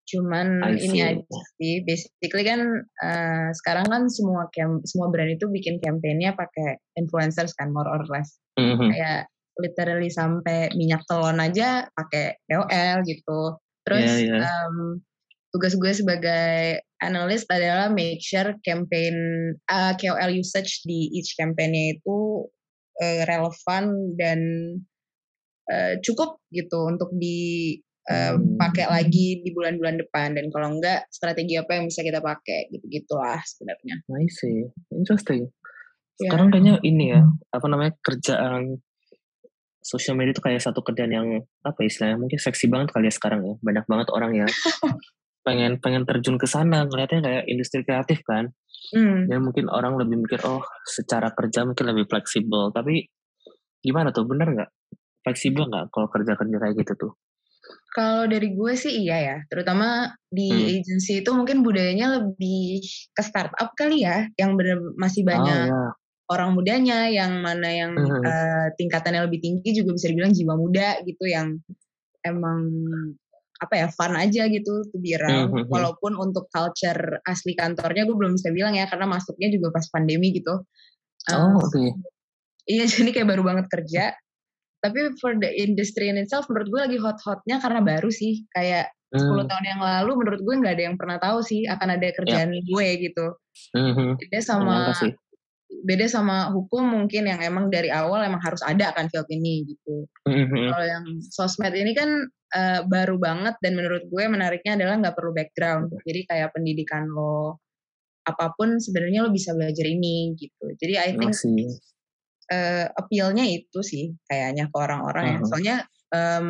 Cuman 0.04 0.60
ini 0.76 1.00
aja 1.00 1.38
sih, 1.56 1.80
basically 1.82 2.44
kan 2.44 2.60
eh, 3.02 3.48
sekarang 3.56 3.88
kan 3.88 4.02
semua 4.12 4.46
cam 4.52 4.84
semua 4.84 5.08
brand 5.08 5.32
itu 5.32 5.48
bikin 5.48 5.80
campaignnya 5.80 6.36
pakai 6.36 6.76
influencers 7.00 7.56
kan 7.56 7.72
more 7.72 7.88
or 7.88 8.04
less. 8.12 8.36
Mhm. 8.60 8.92
Kayak 8.92 9.32
literally 9.58 10.10
sampai 10.10 10.70
minyak 10.74 11.02
telon 11.08 11.40
aja 11.40 11.88
pakai 11.94 12.36
KOL 12.46 13.06
gitu. 13.06 13.58
Terus 13.86 14.10
Iya, 14.22 14.38
iya. 14.38 14.38
em, 14.44 15.00
tugas 15.54 15.74
gue 15.78 15.92
sebagai 15.94 16.82
analis 17.04 17.44
adalah 17.48 17.88
make 17.88 18.20
sure 18.20 18.56
campaign 18.64 19.14
uh, 19.68 19.92
KOL 19.94 20.32
usage 20.32 20.80
di 20.84 21.12
each 21.12 21.36
campaignnya 21.36 21.96
itu 21.96 22.48
uh, 23.00 23.20
relevan 23.28 24.16
dan 24.16 24.40
uh, 25.68 25.94
cukup 26.00 26.40
gitu 26.50 26.88
untuk 26.88 27.12
dipakai 27.14 28.84
Hmm. 28.84 28.92
lagi 28.92 29.40
di 29.40 29.48
bulan-bulan 29.48 29.96
depan 29.96 30.36
dan 30.36 30.52
kalau 30.52 30.76
enggak 30.76 31.08
strategi 31.08 31.56
apa 31.56 31.80
yang 31.80 31.88
bisa 31.88 32.04
kita 32.04 32.20
pakai 32.20 32.68
gitu 32.68 32.84
gitulah 32.92 33.40
sebenarnya. 33.40 34.04
I 34.12 34.28
see 34.28 34.68
interesting 34.92 35.48
Ya. 36.14 36.30
sekarang 36.30 36.54
kayaknya 36.54 36.78
ini 36.86 37.10
ya 37.10 37.26
apa 37.50 37.66
namanya 37.66 37.98
kerjaan 37.98 38.78
sosial 39.82 40.14
media 40.14 40.30
itu 40.30 40.38
kayak 40.38 40.62
satu 40.62 40.78
kerjaan 40.78 41.10
yang 41.10 41.26
apa 41.66 41.74
ya 41.82 41.90
istilahnya 41.90 42.22
mungkin 42.22 42.38
seksi 42.38 42.70
banget 42.70 42.94
kali 42.94 43.10
ya 43.10 43.14
sekarang 43.18 43.42
ya 43.42 43.54
banyak 43.58 43.82
banget 43.90 44.08
orang 44.14 44.30
ya 44.38 44.46
pengen 45.46 45.78
pengen 45.84 46.04
terjun 46.08 46.36
ke 46.40 46.46
sana 46.48 46.84
ngeliatnya 46.88 47.20
kayak 47.24 47.44
industri 47.52 47.80
kreatif 47.86 48.20
kan 48.26 48.50
Hmm. 48.94 49.26
dan 49.28 49.40
mungkin 49.44 49.66
orang 49.72 49.96
lebih 50.00 50.16
mikir 50.24 50.40
oh 50.44 50.60
secara 50.84 51.32
kerja 51.32 51.64
mungkin 51.64 51.86
lebih 51.92 52.04
fleksibel 52.10 52.68
tapi 52.76 53.08
gimana 53.84 54.10
tuh 54.16 54.24
bener 54.28 54.48
nggak 54.54 54.70
fleksibel 55.24 55.64
nggak 55.70 55.88
kalau 55.94 56.08
kerja 56.12 56.32
kerja 56.36 56.56
kayak 56.62 56.76
gitu 56.84 56.94
tuh 56.96 57.12
Kalau 57.94 58.26
dari 58.26 58.52
gue 58.52 58.72
sih 58.74 59.06
iya 59.06 59.16
ya, 59.22 59.36
terutama 59.48 60.10
di 60.28 60.50
Hmm. 60.50 60.76
agency 60.82 61.22
itu 61.22 61.30
mungkin 61.32 61.62
budayanya 61.64 62.20
lebih 62.20 62.82
ke 63.14 63.22
startup 63.22 63.70
kali 63.78 64.02
ya, 64.04 64.26
yang 64.36 64.58
bener 64.58 64.82
masih 64.98 65.22
banyak 65.24 65.64
oh 65.64 65.70
ya 65.70 65.80
orang 66.28 66.56
mudanya, 66.56 67.06
yang 67.12 67.40
mana 67.44 67.68
yang 67.70 67.92
Mhm. 67.96 68.24
eh, 68.24 68.66
tingkatannya 68.80 69.28
lebih 69.28 69.40
tinggi 69.44 69.70
juga 69.76 69.94
bisa 69.96 70.08
dibilang 70.10 70.32
jiwa 70.34 70.54
muda 70.58 70.88
gitu, 71.06 71.24
yang 71.28 71.56
emang 72.24 72.60
apa 73.62 73.74
ya 73.78 73.86
fun 73.94 74.18
aja 74.18 74.50
gitu 74.50 74.82
to 74.90 74.96
be 74.98 75.14
around. 75.14 75.54
Mhm. 75.54 75.70
Walaupun 75.70 76.18
untuk 76.18 76.50
culture 76.50 77.22
asli 77.24 77.54
kantornya 77.54 78.02
gue 78.06 78.16
belum 78.16 78.34
bisa 78.34 78.50
bilang 78.50 78.74
ya, 78.74 78.90
karena 78.90 79.06
masuknya 79.06 79.48
juga 79.50 79.70
pas 79.74 79.86
pandemi 79.90 80.34
gitu. 80.34 80.62
Eh, 81.30 81.36
oh 81.38 81.62
oke 81.62 81.84
Iya, 82.64 82.84
jadi 82.92 83.10
kayak 83.12 83.28
baru 83.28 83.42
banget 83.44 83.66
kerja. 83.70 84.16
Tapi 84.84 85.16
for 85.16 85.32
the 85.40 85.48
industry 85.48 86.12
in 86.12 86.20
itself, 86.20 86.44
menurut 86.52 86.68
gue 86.68 86.80
lagi 86.80 86.98
hot-hotnya 87.00 87.56
karena 87.60 87.80
baru 87.80 88.12
sih. 88.12 88.44
Kayak 88.52 88.92
10 89.14 89.46
Hmm. 89.46 89.48
tahun 89.48 89.64
yang 89.64 89.80
lalu, 89.80 90.12
menurut 90.20 90.40
gue 90.42 90.54
nggak 90.60 90.74
ada 90.74 90.84
yang 90.90 90.96
pernah 90.98 91.16
tahu 91.22 91.38
sih 91.40 91.64
akan 91.70 91.88
ada 91.96 92.08
kerjaan 92.12 92.50
gue 92.52 92.88
gitu. 93.00 93.26
Mhm. 93.72 94.18
Beda 94.18 94.28
Nggak 94.28 94.44
sama 94.44 94.72
nyangka 94.74 94.92
sih 95.00 95.12
beda 95.82 96.06
sama 96.06 96.54
hukum 96.54 96.86
mungkin 96.86 97.26
yang 97.26 97.40
emang 97.42 97.66
dari 97.72 97.90
awal 97.90 98.22
emang 98.22 98.40
harus 98.40 98.62
ada 98.62 98.94
akan 98.94 99.10
field 99.10 99.28
ini 99.32 99.66
gitu. 99.66 100.06
Mhm. 100.28 100.70
Kalau 100.70 100.86
yang 100.86 101.04
sosmed 101.24 101.74
ini 101.74 101.92
kan 101.96 102.30
eh, 102.54 102.80
baru 102.86 103.18
banget 103.18 103.58
dan 103.58 103.74
menurut 103.74 104.06
gue 104.06 104.24
menariknya 104.30 104.78
adalah 104.78 104.94
nggak 105.02 105.16
perlu 105.18 105.34
background. 105.34 105.90
Jadi 106.06 106.20
kayak 106.30 106.54
pendidikan 106.54 107.10
lo 107.10 107.58
apa 108.24 108.56
pun 108.56 108.80
sebenarnya 108.80 109.26
lo 109.26 109.30
bisa 109.34 109.52
belajar 109.52 109.84
ini 109.84 110.32
gitu. 110.38 110.72
Jadi 110.78 110.94
I 110.96 111.10
think 111.18 111.34
masih 111.34 111.76
eh, 112.52 112.86
appeal-nya 112.94 113.44
itu 113.48 113.80
sih 113.80 114.12
kayaknya 114.28 114.68
ke 114.70 114.76
orang-orang 114.76 115.24
ya. 115.24 115.38
Mhm. 115.40 115.46
Soalnya 115.48 115.76
em, 116.14 116.48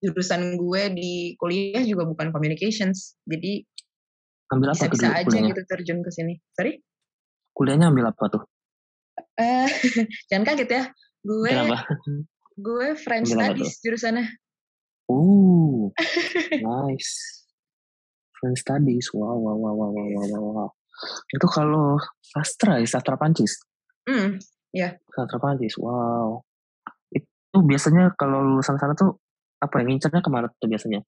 jurusan 0.00 0.56
gue 0.56 0.82
di 0.96 1.12
kuliah 1.36 1.84
juga 1.84 2.08
bukan 2.08 2.32
communications, 2.32 3.20
jadi 3.28 3.64
ambil 4.50 4.72
apa 4.74 4.82
tuh 4.82 4.96
bisa-bisa 4.96 5.06
dulu 5.06 5.14
aja 5.14 5.24
kuliahnya 5.28 5.50
gitu 5.52 5.62
terjun 5.68 6.00
ke 6.02 6.10
sini. 6.10 6.34
Sorry? 6.56 6.74
Kuliahnya 7.60 7.92
ambil 7.92 8.08
apa 8.08 8.24
tuh 8.32 8.42
Eh, 9.40 9.68
jangan 10.28 10.44
kaget 10.52 10.68
ya. 10.68 10.82
Gue 11.20 11.48
kenapa 11.48 11.84
gue 12.60 12.86
French 12.96 13.32
Ambil 13.32 13.56
Studies 13.56 13.72
jurusannya. 13.80 14.26
Uh, 15.08 15.90
nice. 16.64 17.44
French 18.36 18.60
studies. 18.64 19.12
Wow, 19.12 19.36
wow, 19.36 19.56
wow, 19.56 19.74
wow, 19.76 19.90
wow, 19.92 20.26
wow, 20.28 20.42
wow. 20.56 20.70
Itu 21.32 21.46
kalau 21.48 21.96
sastra 22.20 22.80
ya, 22.80 22.88
sastra 22.88 23.16
Prancis. 23.16 23.60
Hmm, 24.08 24.40
Sastra 25.12 25.38
Prancis. 25.40 25.76
Wow. 25.76 26.44
Itu 27.12 27.58
biasanya 27.64 28.16
kalau 28.16 28.40
lulusan 28.40 28.80
sana 28.80 28.96
tuh 28.96 29.20
apa 29.60 29.80
ya, 29.80 29.84
ngincernya 29.88 30.24
ke 30.24 30.30
mana 30.32 30.48
tuh 30.56 30.68
biasanya? 30.68 31.00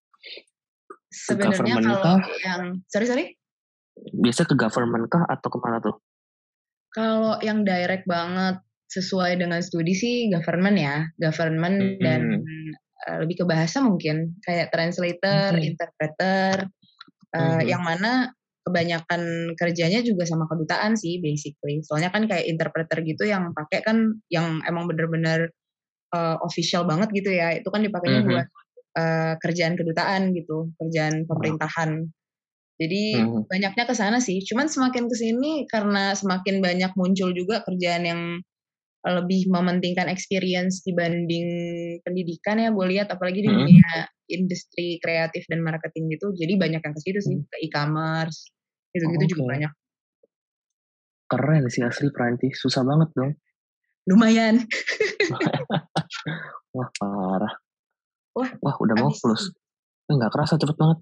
sebenarnya 1.13 1.77
kalau 1.77 2.01
kah? 2.01 2.21
yang 2.41 2.81
sorry 2.89 3.05
sorry, 3.05 3.25
Biasanya 4.17 4.49
ke 4.49 4.57
government 4.57 5.05
kah 5.13 5.29
atau 5.29 5.49
ke 5.53 5.59
mana 5.61 5.77
tuh? 5.85 6.01
Kalau 6.95 7.41
yang 7.41 7.65
direct 7.65 8.05
banget 8.09 8.61
sesuai 8.93 9.41
dengan 9.41 9.61
studi 9.65 9.97
sih 9.97 10.29
government 10.29 10.77
ya, 10.77 10.97
government 11.17 11.99
dan 12.05 12.45
eh, 13.09 13.17
lebih 13.25 13.43
ke 13.43 13.45
bahasa 13.49 13.81
mungkin 13.83 14.37
kayak 14.47 14.71
translator, 14.71 15.57
Hmm. 15.57 15.65
interpreter, 15.65 16.69
eh, 17.35 17.41
Mhm. 17.41 17.69
yang 17.69 17.83
mana 17.83 18.31
kebanyakan 18.63 19.53
kerjanya 19.59 20.01
juga 20.07 20.23
sama 20.29 20.47
kedutaan 20.47 20.95
sih 20.95 21.19
basically. 21.19 21.83
Soalnya 21.83 22.15
kan 22.15 22.31
kayak 22.31 22.47
interpreter 22.47 23.03
gitu 23.03 23.27
yang 23.27 23.51
pakai 23.57 23.83
kan 23.83 24.23
yang 24.31 24.61
emang 24.69 24.87
bener-bener 24.91 25.51
eh, 26.15 26.37
official 26.45 26.85
banget 26.89 27.09
gitu 27.17 27.31
ya. 27.33 27.57
Itu 27.57 27.69
kan 27.75 27.83
dipakainya 27.85 28.23
Mhm. 28.25 28.29
buat 28.29 28.47
eh, 28.93 29.35
kerjaan 29.41 29.75
kedutaan 29.81 30.37
gitu, 30.37 30.71
kerjaan 30.77 31.25
pemerintahan. 31.27 32.07
Jadi 32.83 33.03
Mhm. 33.23 33.47
banyaknya 33.47 33.85
ke 33.87 33.95
sana 33.95 34.19
sih. 34.19 34.43
Cuman 34.43 34.67
semakin 34.67 35.07
ke 35.07 35.15
sini 35.15 35.71
karena 35.71 36.19
semakin 36.19 36.59
banyak 36.59 36.91
muncul 36.99 37.31
juga 37.31 37.63
kerjaan 37.63 38.03
yang 38.03 38.21
lebih 39.03 39.51
mementingkan 39.51 40.07
experience 40.07 40.83
dibanding 40.87 41.47
pendidikan 42.07 42.55
ya 42.63 42.71
gue 42.71 42.87
lihat 42.87 43.11
apalagi 43.11 43.43
di 43.43 43.51
Mhm. 43.51 43.59
dunia 43.59 43.87
industri 44.31 45.03
kreatif 45.03 45.43
dan 45.51 45.59
marketing 45.59 46.07
gitu 46.15 46.31
jadi 46.39 46.55
banyak 46.55 46.79
yang 46.79 46.95
ke 46.95 47.01
situ 47.03 47.19
sih 47.19 47.35
ke 47.51 47.67
e-commerce 47.67 48.55
gitu-gitu 48.95 49.35
juga 49.35 49.43
Oke. 49.43 49.53
banyak 49.59 49.73
Keren 51.27 51.65
sih 51.73 51.83
asli 51.83 52.13
Prancis. 52.15 52.61
Susah 52.63 52.85
banget 52.87 53.09
dong. 53.19 53.33
lumayan 54.07 54.63
Wah, 56.75 56.89
parah. 56.99 57.55
Wah, 58.35 58.51
Wah, 58.63 58.75
udah 58.81 58.95
mau 58.99 59.11
plus. 59.13 59.51
Eh, 60.09 60.15
nggak 60.15 60.33
kerasa 60.33 60.59
cepet 60.59 60.77
banget. 60.77 60.99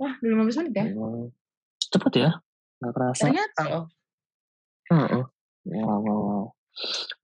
Wah 0.00 0.12
udah 0.20 0.46
15 0.46 0.58
menit 0.62 0.74
ya 0.74 0.84
Hmm. 0.92 1.26
Cepet 1.86 2.12
ya? 2.18 2.30
Nggak 2.82 2.92
kerasa. 2.92 3.22
ternyata 3.30 3.62
loh 3.70 3.86
Heeh. 4.86 5.24
Wow, 5.66 5.98
wow, 5.98 6.20
wow. 6.22 6.44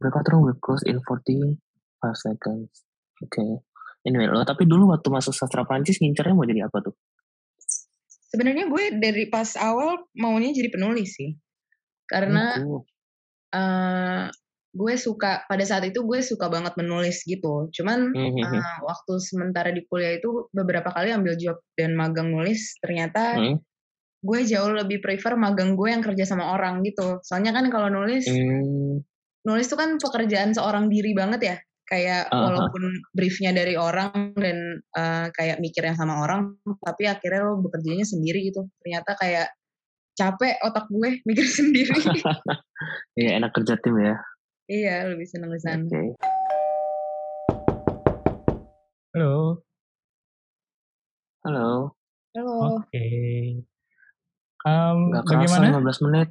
Breakout 0.02 0.26
room 0.34 0.42
will 0.50 0.58
close 0.58 0.82
in 0.82 0.98
45 0.98 1.54
seconds. 2.18 2.82
Oke. 3.22 3.30
Okay. 3.30 3.50
Anyway, 4.02 4.26
lo 4.26 4.42
tapi 4.42 4.66
dulu 4.66 4.90
waktu 4.90 5.06
masuk 5.14 5.30
sastra 5.30 5.62
Prancis 5.62 6.02
ngincernya 6.02 6.34
mau 6.34 6.42
jadi 6.42 6.66
apa 6.66 6.82
tuh? 6.82 6.94
Sebenarnya 8.34 8.66
gue 8.66 8.98
dari 8.98 9.30
pas 9.30 9.54
awal 9.60 10.10
maunya 10.18 10.50
jadi 10.50 10.74
penulis 10.74 11.14
sih. 11.14 11.38
Karena 12.10 12.58
eh 13.52 14.26
gue 14.72 14.94
suka 14.96 15.44
pada 15.44 15.64
saat 15.68 15.84
itu 15.84 16.00
gue 16.00 16.20
suka 16.24 16.48
banget 16.48 16.72
menulis 16.80 17.20
gitu. 17.28 17.68
Cuman 17.70 18.08
Mhm. 18.08 18.40
eh, 18.40 18.78
waktu 18.80 19.12
sementara 19.20 19.68
di 19.68 19.84
kuliah 19.84 20.16
itu 20.16 20.48
beberapa 20.50 20.88
kali 20.88 21.12
ambil 21.12 21.36
job 21.36 21.60
dan 21.76 21.92
magang 21.92 22.32
nulis, 22.32 22.80
ternyata 22.80 23.36
Hmm. 23.36 23.56
gue 24.24 24.40
jauh 24.48 24.72
lebih 24.72 25.04
prefer 25.04 25.36
magang 25.36 25.76
gue 25.76 25.88
yang 25.92 26.00
kerja 26.00 26.24
sama 26.24 26.56
orang 26.56 26.80
gitu. 26.82 27.20
Soalnya 27.20 27.52
kan 27.52 27.68
kalau 27.68 27.92
nulis, 27.92 28.24
Hmm. 28.24 29.04
nulis 29.44 29.66
itu 29.68 29.76
kan 29.76 30.00
pekerjaan 30.00 30.56
seorang 30.56 30.88
diri 30.88 31.12
banget 31.12 31.40
ya. 31.44 31.56
Kayak 31.84 32.32
Aha. 32.32 32.40
walaupun 32.40 32.82
briefnya 33.12 33.52
dari 33.52 33.76
orang 33.76 34.32
dan 34.40 34.80
eh, 34.96 35.26
kayak 35.36 35.60
mikir 35.60 35.84
yang 35.84 35.98
sama 36.00 36.24
orang, 36.24 36.56
tapi 36.80 37.04
akhirnya 37.04 37.44
lo 37.44 37.60
bekerjanya 37.60 38.08
sendiri 38.08 38.48
gitu. 38.48 38.64
Ternyata 38.80 39.20
kayak 39.20 39.52
capek 40.16 40.56
otak 40.64 40.88
gue 40.88 41.20
mikir 41.28 41.44
sendiri. 41.60 41.92
Iya 43.14 43.38
enak 43.38 43.52
kerja 43.54 43.78
tim 43.78 43.94
ya. 44.00 44.16
Iya, 44.72 45.04
lebih 45.04 45.26
seneng 45.26 45.50
di 45.50 45.58
Oke. 45.58 45.64
sana. 45.64 45.84
Halo. 49.12 49.60
Halo. 51.44 51.68
Halo. 52.32 52.54
Oke. 52.80 53.04
Em, 54.62 54.98
Gak 55.10 55.24
kerasa 55.26 55.58
bagaimana? 55.58 55.66
15 55.76 56.04
menit. 56.06 56.28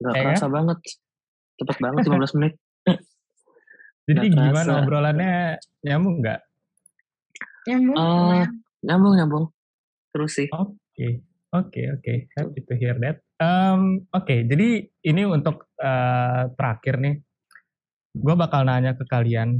Gak 0.00 0.02
Ya 0.02 0.10
kan? 0.10 0.22
kerasa 0.26 0.46
banget. 0.48 0.78
Cepet 1.54 1.76
banget 1.78 2.02
15 2.02 2.34
menit. 2.34 2.54
Jadi 4.10 4.26
nggak 4.26 4.42
gimana 4.42 4.66
kerasa. 4.66 4.80
obrolannya 4.82 5.32
nyambung 5.80 6.16
nggak? 6.18 6.40
Nyambung, 7.62 7.94
Eh, 7.94 8.10
lumayan. 8.10 8.50
nyambung 8.82 9.14
nyambung. 9.14 9.44
Terus 10.10 10.32
sih. 10.34 10.48
Oke, 10.50 11.22
oke, 11.54 11.80
oke. 11.94 12.14
Happy 12.34 12.60
to 12.66 12.74
hear 12.74 12.98
that. 12.98 13.22
Em, 13.42 14.06
Oke, 14.14 14.46
jadi 14.46 14.86
ini 14.86 15.22
untuk 15.26 15.66
eh, 15.82 16.42
terakhir 16.54 17.02
nih, 17.02 17.14
gue 18.14 18.34
bakal 18.38 18.62
nanya 18.62 18.94
ke 18.94 19.02
kalian, 19.02 19.58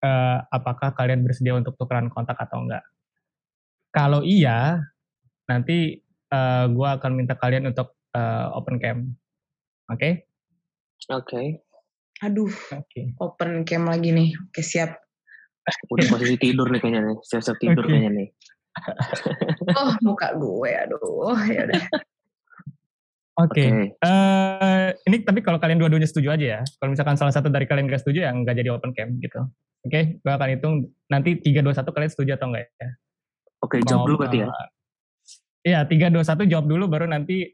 eh, 0.00 0.38
apakah 0.48 0.96
kalian 0.96 1.28
bersedia 1.28 1.52
untuk 1.60 1.76
tukeran 1.76 2.08
kontak 2.08 2.40
atau 2.40 2.64
enggak? 2.64 2.80
Kalau 3.92 4.24
iya, 4.24 4.80
nanti 5.48 6.00
gue 6.68 6.88
akan 6.88 7.12
minta 7.16 7.36
kalian 7.36 7.68
untuk 7.72 7.96
eh, 8.16 8.46
open 8.56 8.76
cam. 8.80 9.12
Oke? 9.92 10.28
Oke. 11.08 11.64
Aduh, 12.24 12.52
Oke. 12.72 13.12
open 13.20 13.64
cam 13.68 13.88
lagi 13.88 14.12
nih. 14.12 14.32
Oke, 14.48 14.60
siap. 14.64 14.96
Udah 15.92 16.04
posisi 16.08 16.36
tidur 16.40 16.68
nih 16.72 16.80
kayaknya 16.80 17.12
nih. 17.12 17.16
Siap-siap 17.28 17.56
tidur 17.60 17.84
Oke. 17.84 17.92
kayaknya 17.92 18.10
nih. 18.24 18.28
Oh, 19.76 19.92
muka 20.04 20.32
gue. 20.36 20.70
Aduh, 20.72 21.36
ya 21.44 21.68
udah. 21.68 21.84
Oke. 23.38 23.62
Oke. 23.62 23.94
Eh, 24.02 24.88
ini 25.06 25.16
tapi 25.22 25.40
kalau 25.46 25.62
kalian 25.62 25.78
dua-duanya 25.78 26.10
setuju 26.10 26.34
aja 26.34 26.46
ya. 26.58 26.60
Kalau 26.82 26.90
misalkan 26.90 27.14
salah 27.14 27.30
satu 27.30 27.46
dari 27.46 27.70
kalian 27.70 27.86
gak 27.86 28.02
setuju 28.02 28.26
ya 28.26 28.34
nggak 28.34 28.54
jadi 28.58 28.74
open 28.74 28.90
cam 28.98 29.14
gitu. 29.22 29.46
Oke, 29.86 30.18
gue 30.18 30.32
akan 30.34 30.48
hitung 30.58 30.74
nanti 31.06 31.38
3 31.38 31.62
2 31.62 31.70
1 31.70 31.94
kalian 31.94 32.10
setuju 32.10 32.34
atau 32.34 32.50
enggak 32.50 32.66
ya. 32.74 32.88
Oke, 33.62 33.76
jawab 33.86 34.10
dulu 34.10 34.16
berarti 34.26 34.38
ya. 34.42 34.46
eh, 34.50 34.68
Iya, 35.70 35.80
3 35.86 36.06
2 36.10 36.22
1 36.26 36.42
jawab 36.50 36.66
dulu 36.66 36.84
baru 36.90 37.06
nanti 37.06 37.46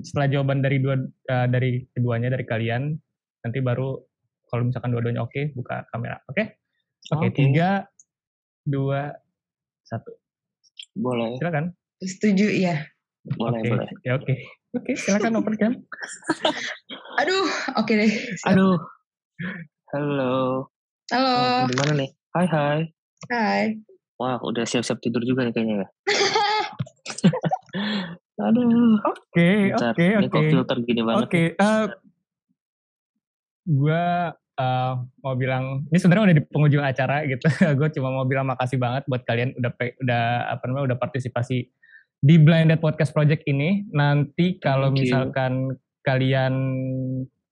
setelah 0.00 0.32
jawaban 0.32 0.64
dari 0.64 0.80
dua 0.80 0.96
eh, 1.04 1.46
dari 1.52 1.84
keduanya 1.92 2.32
dari 2.32 2.48
kalian 2.48 2.96
nanti 3.44 3.58
baru 3.60 4.00
kalau 4.48 4.64
misalkan 4.64 4.96
dua-duanya 4.96 5.20
oke 5.20 5.52
buka 5.52 5.84
kamera. 5.92 6.24
Oke? 6.24 6.56
Oke, 7.12 7.28
Oke. 7.28 7.52
3 7.52 7.84
2 8.64 9.12
1. 9.92 10.12
Boleh. 10.96 11.36
Silakan. 11.36 11.76
Setuju, 12.00 12.48
ya. 12.48 12.80
Boleh, 13.36 13.60
Oke. 13.60 13.68
boleh. 13.76 13.88
Ya 14.08 14.12
oke. 14.16 14.34
Oke, 14.76 14.92
silakan 15.00 15.40
open 15.40 15.56
cam. 15.56 15.72
Aduh, 17.24 17.48
oke 17.80 17.88
deh. 17.88 18.12
Siap. 18.12 18.52
Aduh. 18.52 18.76
Halo. 19.96 20.68
Halo. 21.08 21.32
Oh, 21.32 21.64
di 21.72 21.76
mana 21.80 21.92
nih? 21.96 22.10
Hai, 22.36 22.46
hai. 22.52 22.78
Hai. 23.32 23.62
Wah, 24.20 24.36
udah 24.44 24.68
siap-siap 24.68 25.00
tidur 25.00 25.24
juga 25.24 25.48
nih 25.48 25.56
kayaknya 25.56 25.74
ya. 25.80 25.88
Aduh. 28.52 29.00
Oke, 29.08 29.72
Bentar, 29.72 29.96
oke, 29.96 30.04
Ini 30.04 30.28
kok 30.28 30.36
oke. 30.36 30.50
filter 30.52 30.76
gini 30.84 31.00
banget. 31.00 31.24
Oke, 31.24 31.42
eh 31.56 31.84
gue 33.68 34.04
eh, 34.36 34.92
mau 35.24 35.34
bilang 35.36 35.84
ini 35.88 35.96
sebenarnya 35.96 36.24
udah 36.28 36.36
di 36.36 36.44
penghujung 36.44 36.84
acara 36.84 37.24
gitu. 37.24 37.48
gue 37.80 37.88
cuma 37.96 38.12
mau 38.12 38.28
bilang 38.28 38.44
makasih 38.44 38.76
banget 38.76 39.08
buat 39.08 39.24
kalian 39.24 39.56
udah 39.56 39.72
udah 40.04 40.24
apa 40.52 40.62
namanya 40.68 40.84
udah 40.92 40.98
partisipasi 41.00 41.72
di 42.18 42.34
Blinded 42.38 42.82
Podcast 42.82 43.14
Project 43.14 43.46
ini. 43.46 43.86
Nanti 43.94 44.58
kalau 44.58 44.90
misalkan 44.90 45.74
kalian 46.02 46.54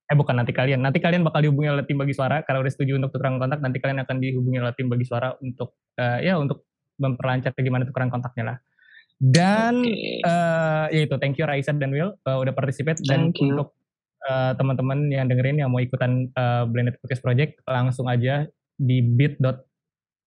eh 0.06 0.14
bukan 0.14 0.38
nanti 0.38 0.54
kalian, 0.54 0.86
nanti 0.86 1.02
kalian 1.02 1.26
bakal 1.26 1.42
dihubungi 1.42 1.66
oleh 1.66 1.82
tim 1.82 1.98
bagi 1.98 2.14
suara 2.14 2.46
karena 2.46 2.62
udah 2.62 2.72
setuju 2.72 2.98
untuk 2.98 3.10
tukeran 3.14 3.42
kontak. 3.42 3.58
Nanti 3.58 3.78
kalian 3.82 4.02
akan 4.06 4.16
dihubungi 4.22 4.58
oleh 4.62 4.74
tim 4.78 4.86
bagi 4.86 5.06
suara 5.06 5.34
untuk 5.42 5.74
eh, 5.98 6.30
ya 6.30 6.38
untuk 6.38 6.66
memperlancar 6.96 7.52
gimana 7.58 7.84
tukeran 7.84 8.10
kontaknya 8.10 8.54
lah. 8.54 8.58
Dan 9.16 9.80
Oke. 9.82 10.22
eh 10.22 10.86
ya 10.92 11.00
itu 11.08 11.16
thank 11.16 11.40
you 11.40 11.46
Raisa 11.48 11.72
dan 11.74 11.90
Will 11.90 12.14
eh, 12.14 12.38
udah 12.38 12.52
participate 12.54 13.02
dan 13.02 13.32
you. 13.34 13.50
untuk 13.50 13.74
eh, 14.28 14.52
teman-teman 14.54 15.08
yang 15.10 15.26
dengerin 15.26 15.58
yang 15.58 15.70
mau 15.72 15.82
ikutan 15.82 16.30
eh, 16.30 16.64
Blended 16.68 17.00
Podcast 17.02 17.24
Project 17.24 17.64
langsung 17.66 18.06
aja 18.06 18.46
di 18.76 19.00
bit 19.00 19.40
dot 19.40 19.64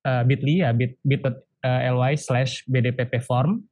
eh, 0.04 0.24
bit.ly 0.26 0.66
ya 0.66 0.74
bit 0.74 0.98
bit.ly 1.06 2.12
slash 2.18 2.66
bdpp 2.66 3.22
form 3.22 3.69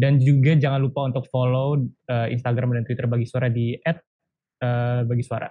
dan 0.00 0.16
juga 0.16 0.56
jangan 0.56 0.80
lupa 0.80 1.04
untuk 1.04 1.28
follow 1.28 1.76
eh, 2.08 2.32
Instagram 2.32 2.80
dan 2.80 2.88
Twitter 2.88 3.04
bagi 3.04 3.28
suara 3.28 3.52
di 3.52 3.76
at 3.76 4.00
eh, 4.64 5.04
bagi 5.04 5.20
suara. 5.20 5.44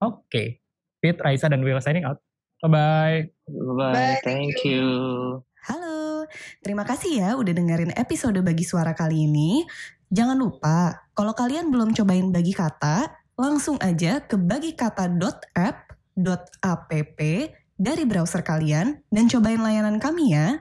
Oke, 0.00 0.64
Pit, 0.96 1.20
Raisa 1.20 1.52
dan 1.52 1.60
Will 1.60 1.76
signing 1.84 2.08
out. 2.08 2.16
Bye 2.64 2.72
bye. 2.72 3.28
Bye-bye. 3.48 3.92
Bye, 3.92 4.20
Thank 4.24 4.64
you. 4.64 4.80
Halo, 5.68 6.24
terima 6.64 6.88
kasih 6.88 7.20
ya 7.20 7.36
udah 7.36 7.52
dengerin 7.52 7.92
episode 7.92 8.40
Bagi 8.40 8.64
Suara 8.64 8.96
kali 8.96 9.28
ini. 9.28 9.60
Jangan 10.08 10.40
lupa, 10.40 11.04
kalau 11.12 11.36
kalian 11.36 11.68
belum 11.68 11.92
cobain 11.92 12.32
Bagi 12.32 12.56
Kata, 12.56 13.12
langsung 13.36 13.76
aja 13.80 14.24
ke 14.24 14.40
bagikata.app.app 14.40 15.76
dari 17.80 18.04
browser 18.04 18.44
kalian 18.44 19.00
dan 19.08 19.24
cobain 19.28 19.60
layanan 19.60 20.00
kami 20.00 20.36
ya. 20.36 20.60